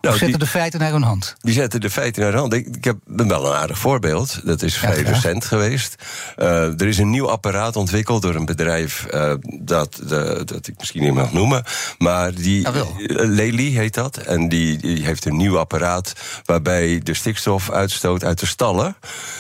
[0.06, 1.36] Nou, zetten de feiten naar hun hand?
[1.40, 2.52] Die zetten de feiten naar hun hand.
[2.52, 4.40] Ik, ik heb wel een aardig voorbeeld.
[4.44, 5.94] Dat is vrij recent geweest.
[6.36, 10.74] Uh, er is een nieuw apparaat ontwikkeld door een bedrijf uh, dat, de, dat ik
[10.78, 11.64] misschien niet mag noemen.
[11.98, 12.66] Maar die.
[12.68, 14.16] Uh, Lely heet dat.
[14.16, 16.12] En die, die, heeft een nieuw apparaat
[16.44, 18.96] waarbij de stikstofuitstoot uit de stallen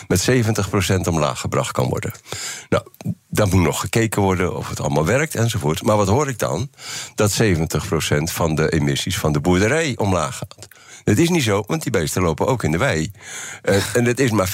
[0.08, 0.32] met 70%
[1.08, 2.12] omlaag gebracht kan worden.
[2.68, 2.84] Nou,
[3.36, 5.82] dan moet nog gekeken worden of het allemaal werkt enzovoort.
[5.82, 6.70] Maar wat hoor ik dan?
[7.14, 7.46] Dat 70%
[8.22, 10.68] van de emissies van de boerderij omlaag gaat.
[11.04, 13.10] Het is niet zo, want die beesten lopen ook in de wei.
[13.64, 14.52] Uh, en het is maar 40%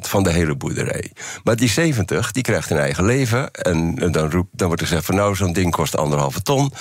[0.00, 1.10] van de hele boerderij.
[1.44, 3.50] Maar die 70, die krijgt een eigen leven.
[3.50, 6.72] En, en dan, dan wordt er gezegd van nou, zo'n ding kost anderhalve ton.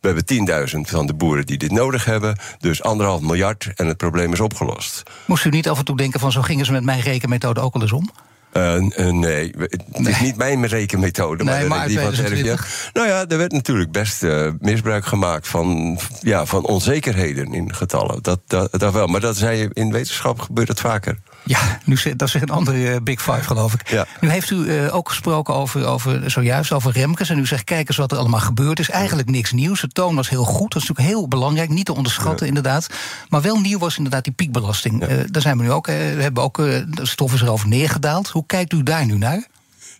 [0.00, 2.38] We hebben 10.000 van de boeren die dit nodig hebben.
[2.58, 5.02] Dus anderhalf miljard en het probleem is opgelost.
[5.26, 7.74] Moest u niet af en toe denken van zo gingen ze met mijn rekenmethode ook
[7.74, 8.10] al eens om?
[8.52, 10.12] Uh, uh, nee, het nee.
[10.12, 12.56] is niet mijn rekenmethode, maar, nee, maar die van RIVM.
[12.92, 18.22] Nou ja, er werd natuurlijk best uh, misbruik gemaakt van, ja, van onzekerheden in getallen.
[18.22, 19.06] Dat, dat, dat wel.
[19.06, 21.18] Maar dat zei je, in wetenschap gebeurt het vaker.
[21.44, 23.88] Ja, nu, dat is een andere uh, Big Five, geloof ik.
[23.88, 24.06] Ja.
[24.20, 27.30] Nu heeft u uh, ook gesproken over, over, zojuist over Remkes.
[27.30, 28.90] En u zegt, kijk eens wat er allemaal gebeurd is.
[28.90, 29.80] Eigenlijk niks nieuws.
[29.80, 30.72] De toon was heel goed.
[30.72, 31.68] Dat is natuurlijk heel belangrijk.
[31.68, 32.46] Niet te onderschatten, ja.
[32.46, 32.86] inderdaad.
[33.28, 35.00] Maar wel nieuw was inderdaad die piekbelasting.
[35.00, 35.08] Ja.
[35.08, 35.86] Uh, daar zijn we nu ook.
[35.86, 38.28] we hebben ook de stof is erover neergedaald.
[38.28, 39.46] Hoe kijkt u daar nu naar?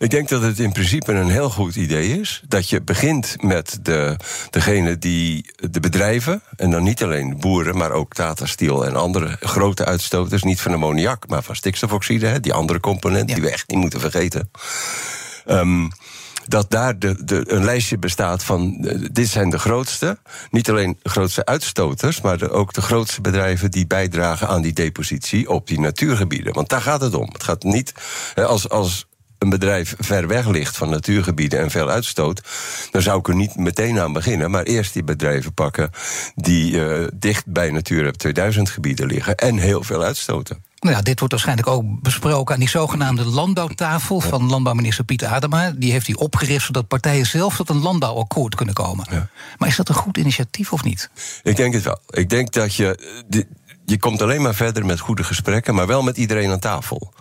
[0.00, 2.42] Ik denk dat het in principe een heel goed idee is.
[2.48, 4.16] Dat je begint met de,
[4.50, 9.36] degene die de bedrijven, en dan niet alleen boeren, maar ook Tata Steel en andere
[9.40, 13.34] grote uitstoters, niet van ammoniak, maar van stikstofoxide, die andere component ja.
[13.34, 14.50] die we echt niet moeten vergeten.
[15.46, 15.90] Um,
[16.46, 18.76] dat daar de, de, een lijstje bestaat van.
[18.80, 20.18] Uh, dit zijn de grootste.
[20.50, 24.72] Niet alleen de grootste uitstoters, maar de, ook de grootste bedrijven die bijdragen aan die
[24.72, 26.52] depositie op die natuurgebieden.
[26.52, 27.28] Want daar gaat het om.
[27.32, 27.92] Het gaat niet.
[28.34, 29.08] Als, als
[29.40, 32.42] een bedrijf ver weg ligt van natuurgebieden en veel uitstoot,
[32.90, 34.50] dan zou ik er niet meteen aan beginnen.
[34.50, 35.90] Maar eerst die bedrijven pakken
[36.34, 40.64] die uh, dicht bij Natura 2000 gebieden liggen en heel veel uitstoten.
[40.80, 45.70] Nou ja, dit wordt waarschijnlijk ook besproken aan die zogenaamde landbouwtafel van landbouwminister Pieter Adema.
[45.70, 49.06] Die heeft hij opgericht zodat partijen zelf tot een landbouwakkoord kunnen komen.
[49.10, 49.28] Ja.
[49.58, 51.10] Maar is dat een goed initiatief of niet?
[51.42, 51.98] Ik denk het wel.
[52.10, 52.98] Ik denk dat je.
[53.90, 57.12] Je komt alleen maar verder met goede gesprekken, maar wel met iedereen aan tafel.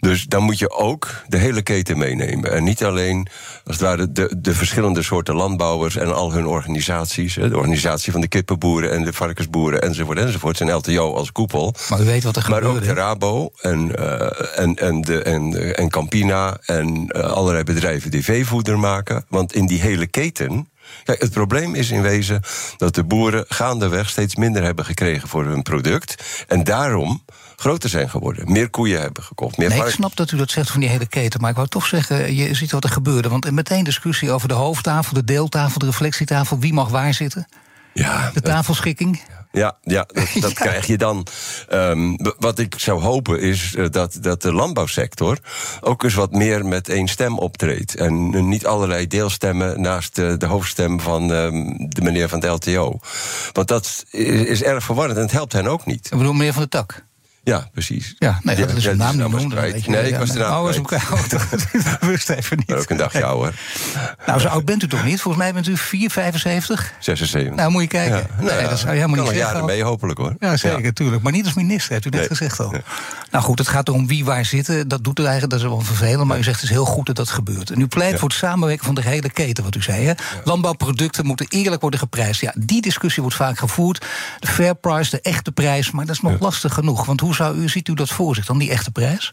[0.00, 2.52] Dus dan moet je ook de hele keten meenemen.
[2.52, 3.28] En niet alleen,
[3.64, 7.34] als het ware, de, de verschillende soorten landbouwers en al hun organisaties.
[7.34, 10.60] De organisatie van de kippenboeren en de varkensboeren enzovoort enzovoort.
[10.60, 11.74] En LTO als koepel.
[11.90, 12.62] Maar u weet wat er gebeurt.
[12.62, 17.64] Maar ook de Rabo en, uh, en, en, de, en, en Campina en uh, allerlei
[17.64, 19.24] bedrijven die veevoeder maken.
[19.28, 20.68] Want in die hele keten.
[21.04, 22.42] Kijk, het probleem is in wezen
[22.76, 26.44] dat de boeren gaandeweg steeds minder hebben gekregen voor hun product.
[26.48, 27.22] En daarom
[27.56, 28.52] groter zijn geworden.
[28.52, 29.56] Meer koeien hebben gekocht.
[29.56, 31.40] Meer nee, ik snap dat u dat zegt van die hele keten.
[31.40, 33.28] Maar ik wou toch zeggen, je ziet wat er gebeurde.
[33.28, 36.58] Want meteen discussie over de hoofdtafel, de deeltafel, de reflectietafel.
[36.58, 37.46] Wie mag waar zitten?
[37.92, 39.22] Ja, de tafelschikking.
[39.28, 40.64] Ja, ja dat, dat ja.
[40.64, 41.26] krijg je dan.
[41.72, 45.38] Um, wat ik zou hopen is uh, dat, dat de landbouwsector
[45.80, 47.94] ook eens wat meer met één stem optreedt.
[47.94, 52.46] En uh, niet allerlei deelstemmen naast uh, de hoofdstem van um, de meneer van de
[52.46, 52.98] LTO.
[53.52, 56.04] Want dat is, is erg verwarrend en het helpt hen ook niet.
[56.04, 57.08] Ik bedoel, meneer van de Tak.
[57.42, 58.14] Ja, precies.
[58.18, 59.58] Ja, nee, dat is een naam niet noemen.
[59.86, 62.72] Nee, ik was de naam Oh, dat wist even niet.
[62.72, 63.54] Ook een dagje ouder.
[64.26, 65.20] Nou, zo oud bent u toch niet?
[65.20, 66.92] Volgens mij bent u 4, 75?
[66.98, 67.54] 76.
[67.54, 68.16] Nou, moet je kijken.
[68.16, 69.52] Ja, nou, nee, dat zou je helemaal niet zeggen.
[69.52, 70.34] jaren mee, hopelijk hoor.
[70.38, 71.22] Ja, zeker, tuurlijk.
[71.22, 72.28] Maar niet als minister, hebt u net nee.
[72.28, 72.74] gezegd al.
[73.30, 74.88] Nou goed, het gaat erom wie waar zitten.
[74.88, 76.28] Dat doet het eigenlijk, dat is wel vervelend.
[76.28, 77.70] Maar u zegt het is heel goed dat dat gebeurt.
[77.70, 80.04] En u pleit voor het samenwerken van de hele keten, wat u zei.
[80.04, 80.12] Hè?
[80.44, 82.40] Landbouwproducten moeten eerlijk worden geprijsd.
[82.40, 84.06] Ja, die discussie wordt vaak gevoerd.
[84.38, 85.90] De fair price, de echte prijs.
[85.90, 87.04] Maar dat is nog lastig genoeg.
[87.04, 89.32] Want hoe zou u, ziet u dat voor zich dan, die echte prijs?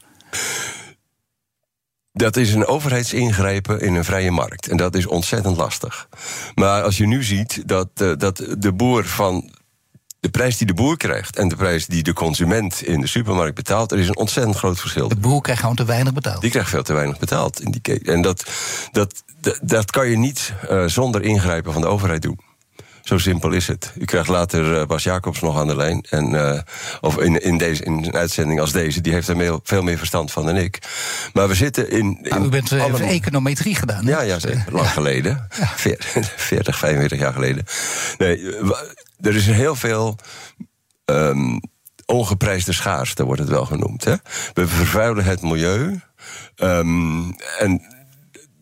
[2.18, 4.68] Dat is een overheidsingrijpen in een vrije markt.
[4.68, 6.08] En dat is ontzettend lastig.
[6.56, 9.56] Maar als je nu ziet dat, uh, dat de boer van.
[10.20, 13.56] De prijs die de boer krijgt en de prijs die de consument in de supermarkt
[13.56, 15.08] betaalt, er is een ontzettend groot verschil.
[15.08, 16.42] De boer krijgt gewoon te weinig betaald.
[16.42, 18.00] Die krijgt veel te weinig betaald in die.
[18.02, 18.46] En dat,
[18.92, 22.40] dat, dat, dat kan je niet uh, zonder ingrijpen van de overheid doen.
[23.08, 23.94] Zo simpel is het.
[24.00, 26.06] U krijgt later Bas Jacobs nog aan de lijn.
[26.10, 26.64] En,
[27.02, 29.02] of in, in, deze, in een uitzending als deze.
[29.02, 30.80] Die heeft er veel meer verstand van dan ik.
[31.34, 32.00] Maar we zitten in.
[32.22, 33.00] in nou, u bent allemaal...
[33.00, 34.06] econometrie gedaan.
[34.06, 34.66] Ja, ja, zeker.
[34.72, 35.48] Lang geleden.
[35.50, 37.66] 40, 45 jaar geleden.
[38.18, 38.56] Nee,
[39.22, 40.16] er is heel veel.
[41.06, 41.60] Um,
[42.06, 44.04] ongeprijsde schaarste wordt het wel genoemd.
[44.04, 44.16] Hè?
[44.54, 46.00] We vervuilen het milieu.
[46.56, 47.82] Um, en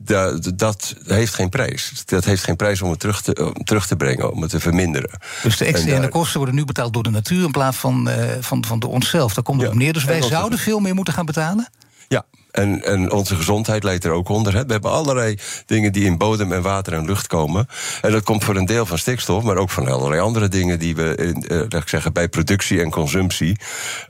[0.06, 2.04] dat, dat, heeft geen prijs.
[2.06, 4.60] Dat heeft geen prijs om het terug te, om terug te brengen, om het te
[4.60, 5.10] verminderen.
[5.44, 8.66] Dus de externe kosten worden nu betaald door de natuur in plaats van, uh, van,
[8.66, 9.34] van door onszelf.
[9.34, 9.94] Daar komt het op neer.
[9.94, 11.70] Dus wij zouden veel meer moeten gaan betalen?
[12.08, 14.54] Ja, en, en onze gezondheid leidt er ook onder.
[14.54, 14.66] Hè.
[14.66, 17.68] We hebben allerlei dingen die in bodem en water en lucht komen.
[18.02, 20.96] En dat komt voor een deel van stikstof, maar ook van allerlei andere dingen die
[20.96, 23.58] we in, uh, ik zeggen, bij productie en consumptie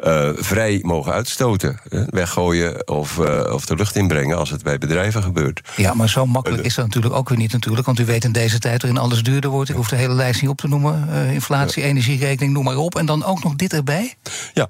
[0.06, 1.80] uh, vrij mogen uitstoten.
[2.10, 5.62] Weggooien of, uh, of de lucht inbrengen als het bij bedrijven gebeurt.
[5.76, 7.86] Ja, maar zo makkelijk is dat natuurlijk ook weer niet natuurlijk.
[7.86, 9.70] Want u weet in deze tijd waarin alles duurder wordt.
[9.70, 11.10] Ik hoef de hele lijst niet op te noemen.
[11.32, 12.96] inflatie, energierekening, noem maar op.
[12.96, 14.14] En dan ook nog dit erbij?
[14.54, 14.70] Ja,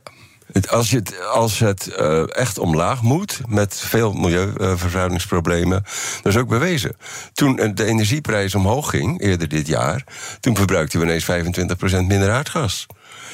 [0.69, 5.83] als, je het, als het uh, echt omlaag moet, met veel milieuvervuilingsproblemen,
[6.21, 6.95] dat is ook bewezen.
[7.33, 10.03] Toen de energieprijs omhoog ging, eerder dit jaar,
[10.39, 11.25] toen verbruikten we ineens
[12.03, 12.87] 25% minder aardgas.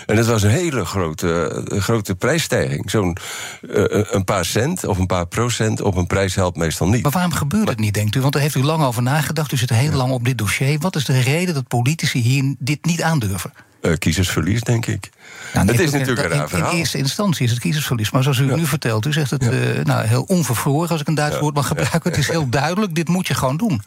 [0.05, 2.89] En dat was een hele grote, grote prijsstijging.
[2.89, 3.17] Zo'n
[3.62, 7.03] uh, een paar cent of een paar procent op een prijs helpt meestal niet.
[7.03, 8.21] Maar waarom gebeurt het niet, denkt u?
[8.21, 9.51] Want daar heeft u lang over nagedacht.
[9.51, 10.79] U zit heel lang op dit dossier.
[10.79, 13.53] Wat is de reden dat politici hier dit niet aandurven?
[13.82, 15.10] Uh, kiezersverlies, denk ik.
[15.54, 16.72] Nou, het is natuurlijk een raar verhaal.
[16.72, 18.12] In eerste instantie is het kiezersverlies.
[18.12, 20.89] Maar zoals u nu vertelt, u zegt het uh, nou, heel onvervroren...
[20.89, 22.02] als ik een Duits woord mag gebruiken.
[22.04, 23.82] Het is heel duidelijk, dit moet je gewoon doen.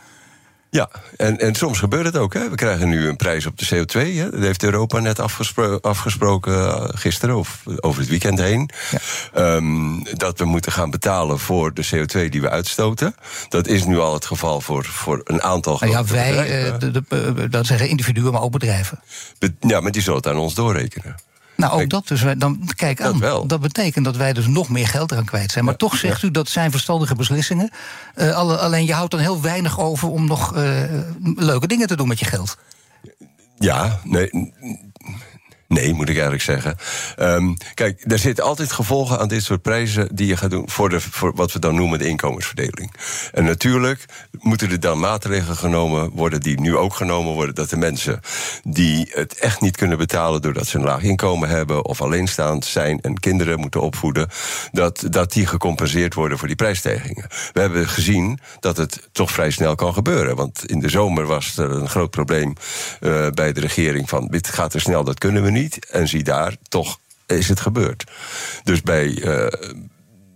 [0.75, 2.35] Ja, en, en soms gebeurt het ook.
[2.35, 2.51] Hè.
[2.51, 4.01] We krijgen nu een prijs op de CO2.
[4.01, 4.31] Hè.
[4.31, 8.71] Dat heeft Europa net afgespro afgesproken uh, gisteren of over het weekend heen.
[8.91, 9.55] Ja.
[9.55, 13.15] Um, dat we moeten gaan betalen voor de CO2 die we uitstoten.
[13.49, 16.91] Dat is nu al het geval voor, voor een aantal nou ja, wij, uh, de,
[17.09, 19.01] de, dat zeggen individuen, maar ook bedrijven.
[19.39, 21.17] Be ja, maar die zullen het aan ons doorrekenen.
[21.57, 22.25] Nou, ook dat dus.
[22.39, 23.19] Dan, kijk aan.
[23.19, 25.65] Dat, dat, betekent dat wij dus nog meer geld eraan kwijt zijn.
[25.65, 27.71] Maar toch zegt u dat zijn verstandige beslissingen.
[28.17, 30.83] Uh, alleen je houdt dan heel weinig over om nog uh,
[31.35, 32.57] leuke dingen te doen met je geld.
[33.59, 34.53] Ja, nee.
[35.75, 36.77] Nee, moet ik eigenlijk zeggen.
[37.19, 40.89] Um, kijk, er zitten altijd gevolgen aan dit soort prijzen die je gaat doen voor,
[40.89, 42.93] de, voor wat we dan noemen de inkomensverdeling.
[43.33, 44.05] En natuurlijk
[44.41, 47.55] moeten er dan maatregelen genomen worden die nu ook genomen worden.
[47.55, 48.21] Dat de mensen
[48.63, 53.01] die het echt niet kunnen betalen doordat ze een laag inkomen hebben of alleenstaand zijn
[53.01, 54.29] en kinderen moeten opvoeden,
[54.73, 57.27] dat, dat die gecompenseerd worden voor die prijsstijgingen.
[57.53, 60.37] We hebben gezien dat het toch vrij snel kan gebeuren.
[60.37, 62.53] Want in de zomer was er een groot probleem
[63.01, 65.64] uh, bij de regering van dit gaat er snel, dat kunnen we niet.
[65.91, 68.05] En zie daar, toch is het gebeurd.
[68.65, 69.47] Dus bij, uh,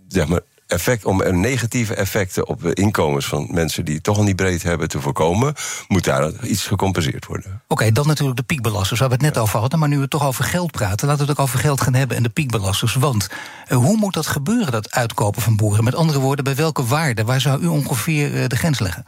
[0.07, 4.17] zeg maar, effect, om er negatieve effecten op de inkomens van mensen die het toch
[4.17, 5.53] al niet breed hebben te voorkomen,
[5.87, 7.51] moet daar iets gecompenseerd worden.
[7.51, 9.79] Oké, okay, dan natuurlijk de piekbelasters, waar we het net over hadden.
[9.79, 12.17] Maar nu we toch over geld praten, laten we het ook over geld gaan hebben
[12.17, 12.93] en de piekbelasters.
[12.93, 13.29] Want
[13.67, 15.83] uh, hoe moet dat gebeuren, dat uitkopen van boeren?
[15.83, 17.23] Met andere woorden, bij welke waarde?
[17.23, 19.05] Waar zou u ongeveer uh, de grens leggen?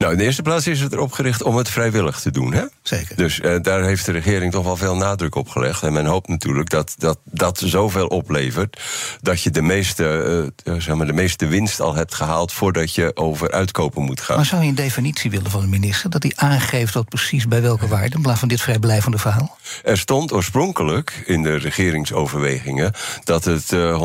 [0.00, 2.52] Nou, in de eerste plaats is het erop gericht om het vrijwillig te doen.
[2.52, 2.64] Hè?
[2.82, 3.16] Zeker.
[3.16, 5.82] Dus uh, daar heeft de regering toch wel veel nadruk op gelegd.
[5.82, 8.80] En men hoopt natuurlijk dat dat, dat zoveel oplevert...
[9.20, 12.52] dat je de meeste, uh, zeg maar, de meeste winst al hebt gehaald...
[12.52, 14.36] voordat je over uitkopen moet gaan.
[14.36, 16.10] Maar zou je een definitie willen van de minister?
[16.10, 18.16] Dat hij aangeeft wat precies bij welke waarde...
[18.16, 19.56] in plaats van dit vrijblijvende verhaal?
[19.82, 22.92] Er stond oorspronkelijk in de regeringsoverwegingen...
[23.24, 24.02] dat het uh,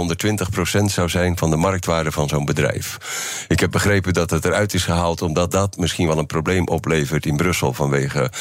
[0.79, 2.97] 120% zou zijn van de marktwaarde van zo'n bedrijf.
[3.47, 7.25] Ik heb begrepen dat het eruit is gehaald omdat dat misschien wel een probleem oplevert
[7.25, 8.31] in Brussel vanwege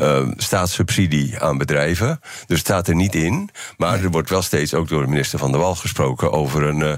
[0.00, 2.20] uh, staatssubsidie aan bedrijven.
[2.46, 3.50] Dus het staat er niet in.
[3.76, 6.80] Maar er wordt wel steeds ook door de minister van der Wal gesproken over een.
[6.80, 6.92] Uh,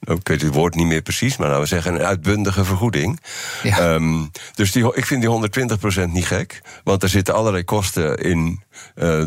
[0.00, 3.20] ik weet het woord niet meer precies, maar laten we zeggen een uitbundige vergoeding.
[3.62, 3.94] Ja.
[3.94, 8.64] Um, dus die, ik vind die 120% niet gek, want er zitten allerlei kosten in
[8.94, 9.24] uh,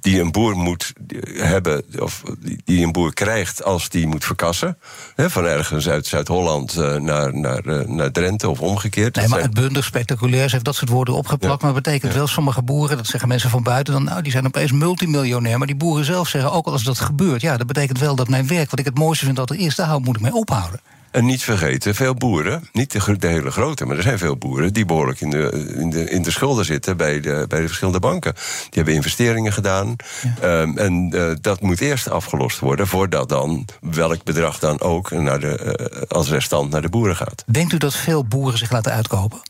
[0.00, 0.92] die een boer moet
[1.34, 2.22] hebben, of
[2.64, 4.78] die een boer krijgt als die moet verkassen.
[5.16, 9.16] Van ergens uit Zuid-Holland uh, naar, naar, naar Drenthe of omgekeerd.
[9.16, 11.60] Nee, maar uitbundig, spectaculair, heeft dat soort woorden opgeplakt.
[11.60, 11.66] Ja.
[11.66, 12.18] Maar betekent ja.
[12.18, 15.58] wel sommige boeren, dat zeggen mensen van buiten dan, nou die zijn opeens multimiljonair.
[15.58, 18.46] Maar die boeren zelf zeggen ook als dat gebeurt, ja, dat betekent wel dat mijn
[18.46, 20.80] werk, wat ik het mooiste vind dat er is, daar hou, moet ik mee ophouden.
[21.10, 24.72] En niet vergeten, veel boeren, niet de, de, hele grote, maar er zijn veel boeren
[24.72, 28.00] die behoorlijk in de, in de, in de schulden zitten bij de, bij de verschillende
[28.00, 28.34] banken.
[28.34, 29.96] Die hebben investeringen gedaan.
[30.40, 30.60] Ja.
[30.60, 35.40] Um, en uh, dat moet eerst afgelost worden voordat dan welk bedrag dan ook naar
[35.40, 37.44] de, uh, als restant naar de boeren gaat.
[37.46, 39.40] Denkt u dat veel boeren zich laten uitkopen?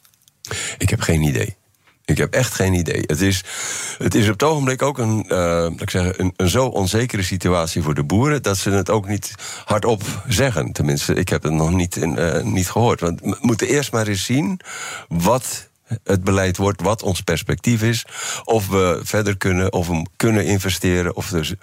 [0.79, 1.57] Ik heb geen idee.
[2.11, 3.03] Ik heb echt geen idee.
[3.07, 3.45] Het is,
[3.99, 7.83] het is op het ogenblik ook een, uh, ik zeggen, een, een, zo onzekere situatie
[7.83, 8.43] voor de boeren...
[8.43, 10.73] dat ze het ook niet hardop zeggen.
[10.73, 13.01] Tenminste, ik heb het nog niet, in, uh, niet gehoord.
[13.01, 14.61] Want we moeten eerst maar eens zien
[15.09, 15.69] wat
[16.05, 18.07] het beleid wordt, wat ons perspectief is.
[18.45, 21.17] Of we verder kunnen, of we kunnen investeren.
[21.17, 21.55] Of dus,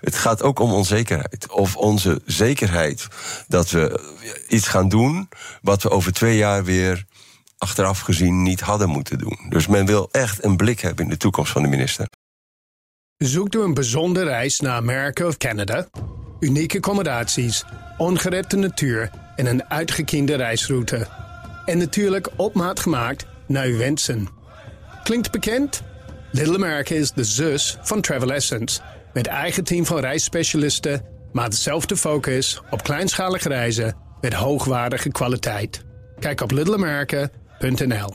[0.00, 1.46] het gaat ook om onzekerheid.
[1.50, 3.08] Of onze zekerheid
[3.48, 4.00] dat we
[4.48, 5.28] iets gaan doen
[5.62, 7.04] wat we over twee jaar weer
[7.62, 9.38] achteraf gezien niet hadden moeten doen.
[9.48, 12.06] Dus men wil echt een blik hebben in de toekomst van de minister.
[13.16, 15.86] Zoekt u een bijzondere reis naar Amerika of Canada?
[16.40, 17.64] Unieke accommodaties,
[17.96, 21.08] ongerepte natuur en een uitgekiende reisroute.
[21.64, 24.28] En natuurlijk op maat gemaakt naar uw wensen.
[25.02, 25.82] Klinkt bekend?
[26.30, 28.80] Little America is de zus van Travel Essence.
[29.12, 35.84] Met eigen team van reisspecialisten, maar dezelfde focus op kleinschalige reizen met hoogwaardige kwaliteit.
[36.18, 36.50] Kijk op
[37.62, 38.14] littleamerica.nl.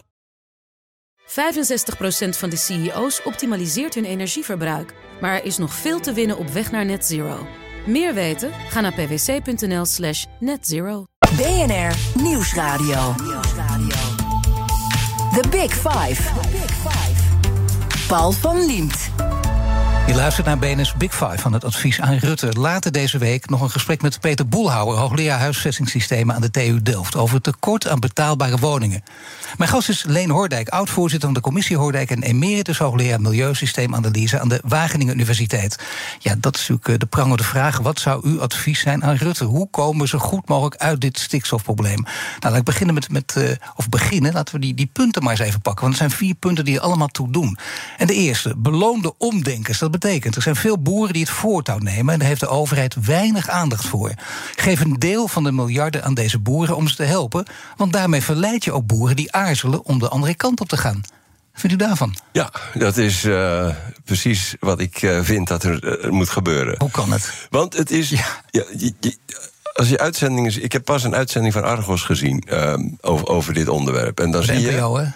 [1.25, 4.93] 65% van de CEO's optimaliseert hun energieverbruik.
[5.21, 7.47] Maar er is nog veel te winnen op weg naar net zero.
[7.85, 8.51] Meer weten?
[8.69, 11.05] Ga naar pwc.nl slash netzero.
[11.35, 13.15] BNR Nieuwsradio.
[15.33, 16.23] The Big Five.
[18.07, 19.09] Paul van Liemt.
[20.07, 22.53] Je luistert naar BNS Big Five van het advies aan Rutte.
[22.53, 24.97] Later deze week nog een gesprek met Peter Boelhouwer...
[24.97, 27.15] hoogleraar huisvestingssystemen aan de TU Delft...
[27.15, 29.03] over het tekort aan betaalbare woningen.
[29.57, 32.11] Mijn gast is Leen Hoordijk, oud-voorzitter van de commissie Hoordijk...
[32.11, 35.79] en emeritus hoogleraar Milieusysteemanalyse aan de Wageningen Universiteit.
[36.19, 37.77] Ja, dat is natuurlijk eh, de prangende vraag.
[37.77, 39.43] Wat zou uw advies zijn aan Rutte?
[39.43, 42.03] Hoe komen we zo goed mogelijk uit dit stikstofprobleem?
[42.03, 43.11] Nou, laat ik beginnen met...
[43.11, 45.81] met uh, of beginnen, laten we die, die punten maar eens even pakken.
[45.81, 47.57] Want er zijn vier punten die er allemaal toe doen.
[47.97, 49.79] En de eerste, beloonde omdenkers...
[49.79, 50.35] Dat betekent.
[50.35, 53.85] Er zijn veel boeren die het voortouw nemen en daar heeft de overheid weinig aandacht
[53.85, 54.11] voor.
[54.55, 57.45] Geef een deel van de miljarden aan deze boeren om ze te helpen,
[57.77, 61.01] want daarmee verleid je ook boeren die aarzelen om de andere kant op te gaan.
[61.51, 62.15] Wat vindt u daarvan?
[62.31, 63.69] Ja, dat is uh,
[64.05, 66.75] precies wat ik uh, vind dat er uh, moet gebeuren.
[66.77, 67.47] Hoe kan het?
[67.49, 68.09] Want het is.
[68.09, 68.25] Ja.
[68.49, 69.17] ja je, je,
[69.73, 70.63] als je uitzendingen.
[70.63, 72.43] Ik heb pas een uitzending van Argos gezien
[73.01, 74.19] over, over, dit onderwerp.
[74.19, 74.69] En dan zie je.
[74.71, 75.07] Hè?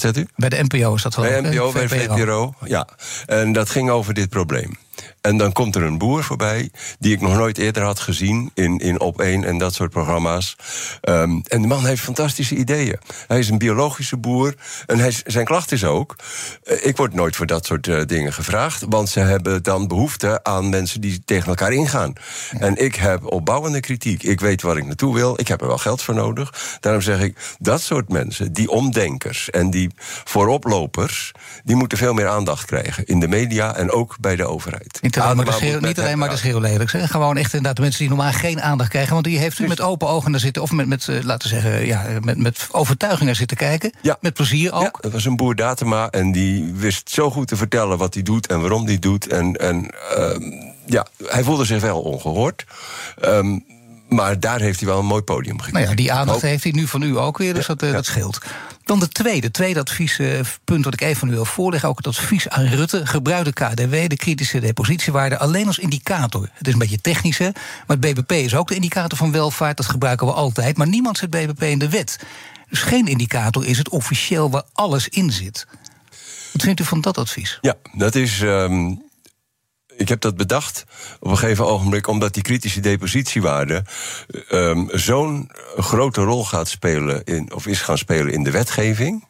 [0.00, 0.26] Zegt u?
[0.36, 1.24] Bij de NPO is dat wel.
[1.24, 2.88] Bij NPO, bij VPRO, ja.
[3.26, 4.78] En dat ging over dit probleem.
[5.20, 8.78] En dan komt er een boer voorbij, die ik nog nooit eerder had gezien in,
[8.78, 10.56] in Op 1 en dat soort programma's.
[11.02, 12.98] Um, en de man heeft fantastische ideeën.
[13.26, 14.54] Hij is een biologische boer
[14.86, 16.16] en hij, zijn klacht is ook:
[16.64, 20.40] uh, ik word nooit voor dat soort uh, dingen gevraagd, want ze hebben dan behoefte
[20.42, 22.12] aan mensen die tegen elkaar ingaan.
[22.58, 24.22] En ik heb opbouwende kritiek.
[24.22, 26.78] Ik weet waar ik naartoe wil, ik heb er wel geld voor nodig.
[26.80, 29.90] Daarom zeg ik: dat soort mensen, die omdenkers en die
[30.24, 31.32] vooroplopers,
[31.64, 34.98] die moeten veel meer aandacht krijgen in de media en ook bij de overheid.
[35.16, 36.92] Niet alleen maar de, schreeuw, niet alleen maar de schreeuwlelijks.
[36.92, 39.12] Gewoon echt inderdaad de mensen die normaal geen aandacht krijgen.
[39.12, 40.62] Want die heeft u met open ogen naar zitten.
[40.62, 43.92] Of met, met uh, laten we zeggen, ja, met, met overtuiging naar zitten kijken.
[44.00, 44.16] Ja.
[44.20, 44.82] Met plezier ook.
[44.82, 46.10] Ja, dat was een boer Datema.
[46.10, 49.26] En die wist zo goed te vertellen wat hij doet en waarom hij doet.
[49.26, 52.64] En, en uh, ja, hij voelde zich wel ongehoord.
[53.24, 53.64] Um,
[54.08, 55.72] maar daar heeft hij wel een mooi podium gekregen.
[55.72, 57.94] Nou ja, die aandacht heeft hij nu van u ook weer, dus ja, dat, ja.
[57.94, 58.38] dat scheelt.
[58.84, 61.88] Dan de tweede, tweede adviespunt wat ik even van u wil voorleggen.
[61.88, 63.06] Ook het advies aan Rutte.
[63.06, 66.48] Gebruik de KDW, de kritische depositiewaarde, alleen als indicator.
[66.52, 67.50] Het is een beetje technisch, hè?
[67.86, 69.76] Maar het BBP is ook de indicator van welvaart.
[69.76, 70.76] Dat gebruiken we altijd.
[70.76, 72.18] Maar niemand zet BBP in de wet.
[72.68, 75.66] Dus geen indicator is het officieel waar alles in zit.
[76.52, 77.58] Wat vindt u van dat advies?
[77.60, 78.40] Ja, dat is.
[78.40, 79.07] Um
[79.98, 80.84] ik heb dat bedacht
[81.20, 83.84] op een gegeven ogenblik, omdat die kritische depositiewaarde
[84.50, 89.24] um, zo'n grote rol gaat spelen in, of is gaan spelen in de wetgeving.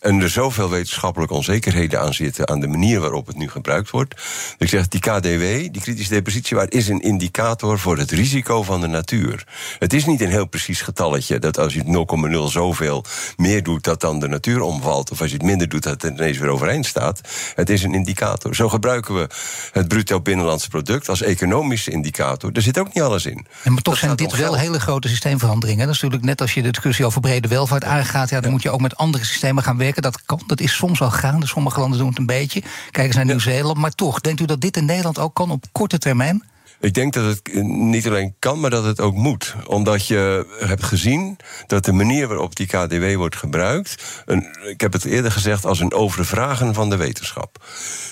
[0.00, 4.14] En er zoveel wetenschappelijke onzekerheden aan zitten aan de manier waarop het nu gebruikt wordt.
[4.14, 8.80] Dus ik zeg, die KDW, die kritische depositiewaarde, is een indicator voor het risico van
[8.80, 9.46] de natuur.
[9.78, 12.06] Het is niet een heel precies getalletje dat als je
[12.46, 13.04] 0,0 zoveel
[13.36, 15.10] meer doet, dat dan de natuur omvalt.
[15.10, 17.20] Of als je het minder doet, dat het ineens weer overeind staat.
[17.54, 18.54] Het is een indicator.
[18.54, 19.28] Zo gebruiken we
[19.72, 22.50] het bruto binnenlandse product als economische indicator.
[22.52, 23.46] Er zit ook niet alles in.
[23.62, 25.86] En maar toch zijn dit wel hele grote systeemveranderingen.
[25.86, 28.30] Dat is natuurlijk net als je de discussie over brede welvaart aangaat.
[28.30, 28.50] Ja, dan ja.
[28.50, 30.02] moet je ook met andere systemen gaan werken.
[30.02, 31.46] Dat kan, dat is soms al gaande.
[31.46, 32.62] Sommige landen doen het een beetje.
[32.90, 33.24] Kijk eens naar.
[33.24, 33.78] Nieuw-Zeeland.
[33.78, 36.42] Maar toch, denkt u dat dit in Nederland ook kan op korte termijn?
[36.80, 39.54] Ik denk dat het niet alleen kan, maar dat het ook moet.
[39.66, 44.22] Omdat je hebt gezien dat de manier waarop die KDW wordt gebruikt.
[44.26, 47.64] Een, ik heb het eerder gezegd als een overvragen van de wetenschap.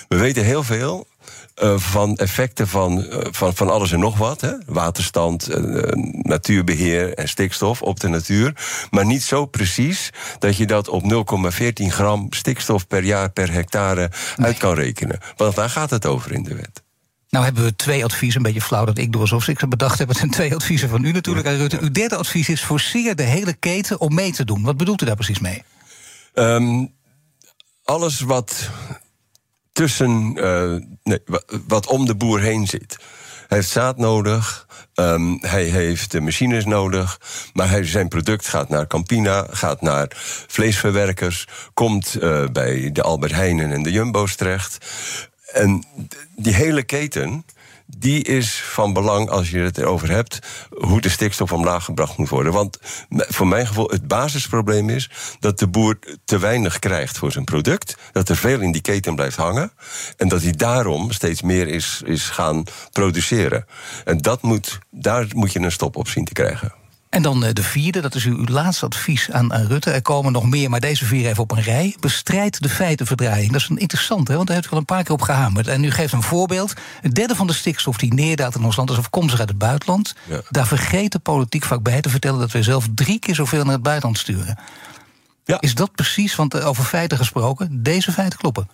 [0.07, 1.07] We weten heel veel,
[1.63, 4.41] uh, van effecten van, uh, van, van alles en nog wat.
[4.41, 4.51] Hè?
[4.65, 5.83] Waterstand, uh,
[6.21, 8.53] natuurbeheer en stikstof op de natuur.
[8.89, 14.11] Maar niet zo precies dat je dat op 0,14 gram stikstof per jaar per hectare
[14.35, 14.47] nee.
[14.47, 15.19] uit kan rekenen.
[15.35, 16.82] Want daar gaat het over in de wet.
[17.33, 19.99] Nou hebben we twee adviezen, een beetje flauw dat ik doe alsof ik ze bedacht
[19.99, 20.07] heb.
[20.07, 21.79] Het zijn twee adviezen van u natuurlijk, aan Rutte.
[21.81, 24.63] Uw derde advies is forceer de hele keten om mee te doen.
[24.63, 25.63] Wat bedoelt u daar precies mee?
[26.33, 26.93] Um,
[27.83, 28.69] alles wat
[29.71, 31.19] tussen, uh, nee,
[31.67, 32.97] wat om de boer heen zit.
[33.47, 37.19] Hij heeft zaad nodig, Ehm, hij heeft de machines nodig,
[37.53, 40.07] maar hij, zijn product gaat naar Campina, gaat naar
[40.47, 44.85] vleesverwerkers, komt uh, bij de Albert Heijnen en de Jumbo's terecht.
[45.53, 45.83] En
[46.35, 47.45] die hele keten,
[47.85, 50.39] die is van belang als je het erover hebt
[50.69, 52.53] hoe de stikstof omlaag gebracht moet worden.
[52.53, 52.77] Want
[53.09, 57.97] voor mijn gevoel, het basisprobleem is dat de boer te weinig krijgt voor zijn product.
[58.11, 59.71] Dat er veel in die keten blijft hangen.
[60.17, 63.65] En dat hij daarom steeds meer is, is gaan produceren.
[64.05, 66.82] En dat moet, daar moet je een stop op zien te krijgen.
[67.13, 69.91] En dan eh, de vierde, dat is uw laatste advies aan, Rutte.
[69.91, 71.95] Er komen nog meer, maar deze vier even op een rij.
[71.99, 73.51] Bestrijd de feitenverdraaiing.
[73.51, 75.67] Dat is een interessante, want daar heeft u al een paar keer op gehamerd.
[75.67, 76.73] En u geeft een voorbeeld.
[77.01, 80.15] Een derde van de stikstof die neerdaalt in ons land is afkomstig uit het buitenland.
[80.49, 83.73] Daar vergeet de politiek vaak bij te vertellen dat we zelf drie keer zoveel naar
[83.73, 84.57] het buitenland sturen.
[85.45, 85.61] Ja.
[85.61, 88.69] Is dat precies, want eh, over feiten gesproken, deze feiten kloppen?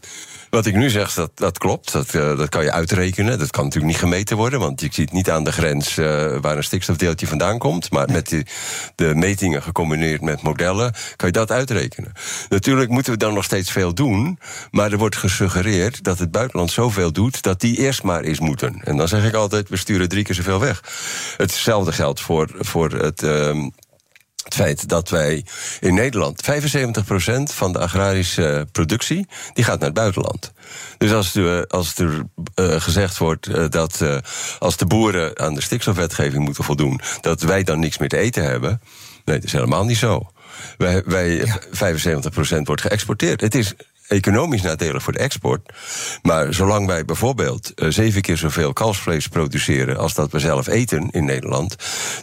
[0.49, 1.91] Wat ik nu zeg, dat, dat klopt.
[1.91, 3.39] Dat, uh, dat kan je uitrekenen.
[3.39, 6.05] Dat kan natuurlijk niet gemeten worden, want je ziet niet aan de grens uh,
[6.41, 7.91] waar een stikstofdeeltje vandaan komt.
[7.91, 8.45] Maar met die,
[8.95, 12.11] de metingen gecombineerd met modellen kan je dat uitrekenen.
[12.49, 14.39] Natuurlijk moeten we dan nog steeds veel doen,
[14.71, 18.81] maar er wordt gesuggereerd dat het buitenland zoveel doet dat die eerst maar eens moeten.
[18.83, 20.83] En dan zeg ik altijd: we sturen drie keer zoveel weg.
[21.37, 23.23] Hetzelfde geldt voor, voor het.
[23.23, 23.67] Uh,
[24.49, 25.45] het feit dat wij
[25.79, 26.47] in Nederland 75%
[27.43, 30.51] van de agrarische productie die gaat naar het buitenland.
[30.97, 32.25] Dus als, er, als er
[32.55, 34.17] uh, gezegd wordt uh, dat uh,
[34.59, 38.43] als de boeren aan de stikstofwetgeving moeten voldoen, dat wij dan niks meer te eten
[38.43, 38.81] hebben.
[39.25, 40.31] Nee, dat is helemaal niet zo.
[40.77, 41.59] Wij, wij ja.
[42.59, 43.41] 75% wordt geëxporteerd.
[43.41, 43.73] Het is
[44.07, 45.73] economisch nadelig voor de export.
[46.21, 51.25] Maar zolang wij bijvoorbeeld zeven keer zoveel kalfsvlees produceren als dat we zelf eten in
[51.25, 51.75] Nederland,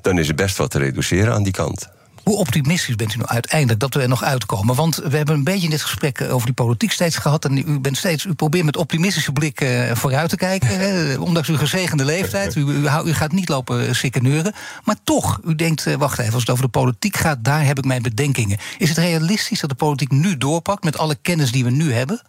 [0.03, 1.95] dan is er best wat te reduceren aan die kant.
[2.27, 4.74] Hoe optimistisch bent u nou uiteindelijk dat we er nog uitkomen?
[4.74, 7.45] Want we hebben een beetje in dit gesprek eh, over die politiek steeds gehad.
[7.45, 10.68] En u, bent steeds, u probeert met optimistische blik uh, vooruit te kijken.
[10.68, 12.55] Hè, ondanks uw gezegende leeftijd.
[12.55, 14.55] U, u, u, gaat niet lopen sikkeneuren.
[14.85, 17.79] Maar toch, u denkt, uh, wacht even, als het over de politiek gaat, daar heb
[17.79, 18.59] ik mijn bedenkingen.
[18.79, 22.22] Is het realistisch dat de politiek nu doorpakt met alle kennis die we nu hebben?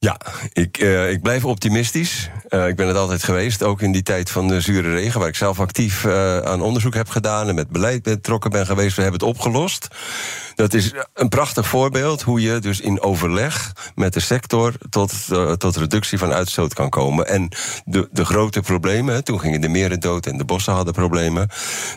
[0.00, 0.20] Ja,
[0.52, 2.30] ik, uh, ik blijf optimistisch.
[2.48, 5.28] Uh, ik ben het altijd geweest, ook in die tijd van de zure regen, waar
[5.28, 8.96] ik zelf actief uh, aan onderzoek heb gedaan en met beleid betrokken ben geweest.
[8.96, 9.88] We hebben het opgelost.
[10.58, 15.12] Dat is een prachtig voorbeeld hoe je dus in overleg met de sector tot,
[15.58, 17.28] tot reductie van uitstoot kan komen.
[17.28, 17.48] En
[17.84, 21.48] de, de grote problemen, toen gingen de meren dood en de bossen hadden problemen,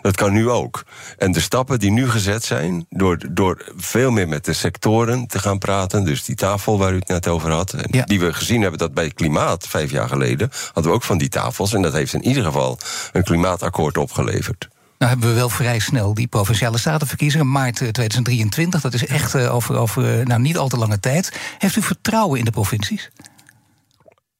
[0.01, 0.83] dat kan nu ook.
[1.17, 5.39] En de stappen die nu gezet zijn, door, door veel meer met de sectoren te
[5.39, 8.03] gaan praten, dus die tafel waar u het net over had, ja.
[8.03, 11.29] die we gezien hebben dat bij klimaat vijf jaar geleden hadden we ook van die
[11.29, 11.73] tafels.
[11.73, 12.77] En dat heeft in ieder geval
[13.11, 14.69] een klimaatakkoord opgeleverd.
[15.01, 18.81] Nou hebben we wel vrij snel die provinciale statenverkiezingen, maart 2023.
[18.81, 21.39] Dat is echt over, over nou, niet al te lange tijd.
[21.57, 23.09] Heeft u vertrouwen in de provincies?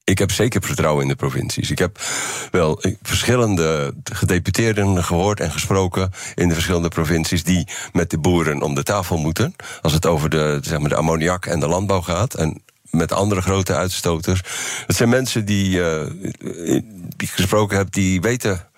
[0.04, 1.72] Ik heb zeker vertrouwen in de provincies.
[1.72, 2.00] Ik heb
[2.52, 8.76] wel verschillende gedeputeerden gehoord en gesproken in de verschillende provincies die met de boeren om
[8.76, 9.56] de tafel moeten.
[9.82, 12.34] Als het over de, zeg maar, de ammoniak en de landbouw gaat.
[12.34, 14.42] En met andere grote uitstoters.
[14.88, 16.02] Het zijn mensen die, uh,
[16.40, 16.84] die
[17.18, 18.70] ik gesproken heb, die weten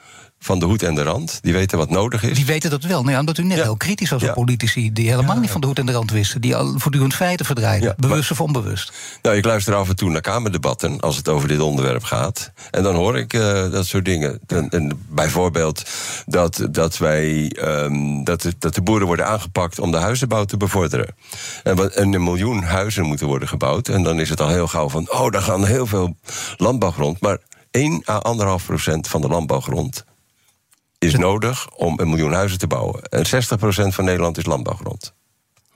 [0.43, 1.39] van de hoed en de rand.
[1.41, 2.35] Die weten wat nodig is.
[2.35, 3.03] Die weten dat wel.
[3.03, 5.79] Nou, omdat u net heel kritisch was op politici die helemaal niet van de hoed
[5.79, 6.41] en de rand wisten.
[6.41, 7.95] Die al voortdurend feiten verdraaien.
[7.97, 8.93] bewust of onbewust.
[9.21, 12.51] Nou, ik luister af en toe naar Kamerdebatten als het over dit onderwerp gaat.
[12.71, 14.39] En dan hoor ik uh, dat soort dingen.
[14.47, 15.83] En, en, bijvoorbeeld
[16.25, 20.57] dat, dat wij um, dat, de, dat de boeren worden aangepakt om de huizenbouw te
[20.57, 21.15] bevorderen.
[21.63, 23.87] En, en een miljoen huizen moeten worden gebouwd.
[23.87, 26.15] En dan is het al heel gauw van, oh, daar gaan heel veel
[26.57, 27.21] landbouwgrond.
[27.21, 27.37] Maar
[27.71, 28.21] 1 à
[28.59, 30.05] 1,5 procent van de landbouwgrond
[31.03, 33.01] is nodig om een miljoen huizen te bouwen.
[33.03, 33.29] En 60%
[33.93, 35.13] van Nederland is landbouwgrond.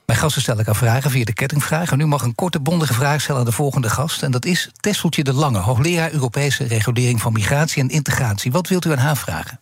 [0.06, 1.90] Mijn gasten stel ik aan vragen via de kettingvraag.
[1.90, 4.22] En nu mag een korte, bondige vraag stellen aan de volgende gast.
[4.22, 8.52] En dat is Tesseltje de Lange, hoogleraar Europese regulering van migratie en integratie.
[8.52, 9.60] Wat wilt u aan haar vragen?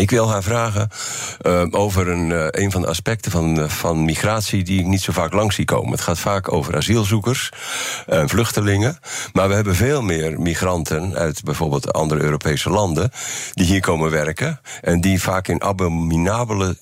[0.00, 0.88] Ik wil haar vragen
[1.42, 5.00] uh, over een, uh, een van de aspecten van, uh, van migratie die ik niet
[5.00, 5.90] zo vaak langs zie komen.
[5.90, 7.50] Het gaat vaak over asielzoekers
[8.06, 8.98] en vluchtelingen.
[9.32, 13.10] Maar we hebben veel meer migranten uit bijvoorbeeld andere Europese landen
[13.52, 14.60] die hier komen werken.
[14.80, 16.76] En die vaak in abominabele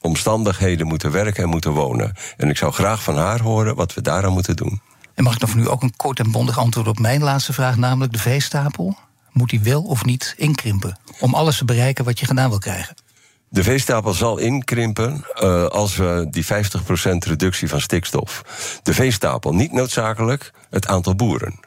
[0.00, 2.12] omstandigheden moeten werken en moeten wonen.
[2.36, 4.80] En ik zou graag van haar horen wat we daaraan moeten doen.
[5.14, 7.52] En mag ik dan van u ook een kort en bondig antwoord op mijn laatste
[7.52, 8.96] vraag, namelijk de veestapel?
[9.38, 10.98] Moet hij wel of niet inkrimpen?
[11.20, 12.94] Om alles te bereiken wat je gedaan wil krijgen.
[13.50, 16.48] De veestapel zal inkrimpen uh, als we die 50%
[17.18, 18.42] reductie van stikstof.
[18.82, 21.60] De veestapel, niet noodzakelijk het aantal boeren.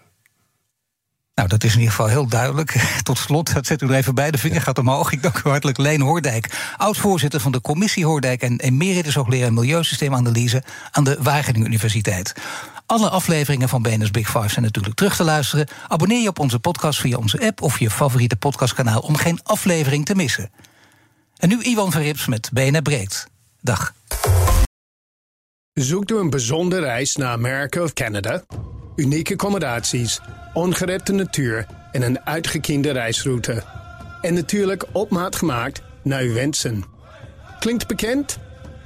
[1.36, 2.72] Nou, dat is in ieder geval heel duidelijk.
[3.04, 4.32] Tot slot, dat zet u er even bij.
[4.32, 5.12] De vinger gaat omhoog.
[5.12, 10.64] Ik dank u hartelijk Leen Hoordijk, oud-voorzitter van de commissie Hoordijk en emeritus hoogleraar Milieusysteemanalyse
[10.92, 12.34] aan de Wageningen Universiteit.
[12.92, 15.68] Alle afleveringen van BNS Big Five zijn natuurlijk terug te luisteren.
[15.88, 20.06] Abonneer je op onze podcast via onze app of je favoriete podcastkanaal om geen aflevering
[20.06, 20.52] te missen.
[21.38, 23.28] En nu Iwan van Rips met BNR Breekt.
[23.62, 23.94] Dag.
[25.74, 28.44] Zoekt u een bijzondere reis naar Amerika of Canada?
[28.96, 30.20] Unieke accommodaties,
[30.54, 33.64] ongerepte natuur en een uitgekiende reisroute.
[34.22, 36.84] En natuurlijk op maat gemaakt naar uw wensen.
[37.60, 38.38] Klinkt bekend?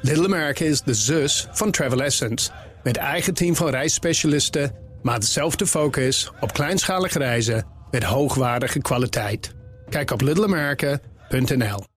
[0.01, 2.51] Little America is de zus van Travel Essence.
[2.85, 4.71] Met eigen team van reisspecialisten,
[5.01, 9.55] maar dezelfde focus op kleinschalige reizen met hoogwaardige kwaliteit.
[9.89, 11.94] Kijk op littleamerica.nl.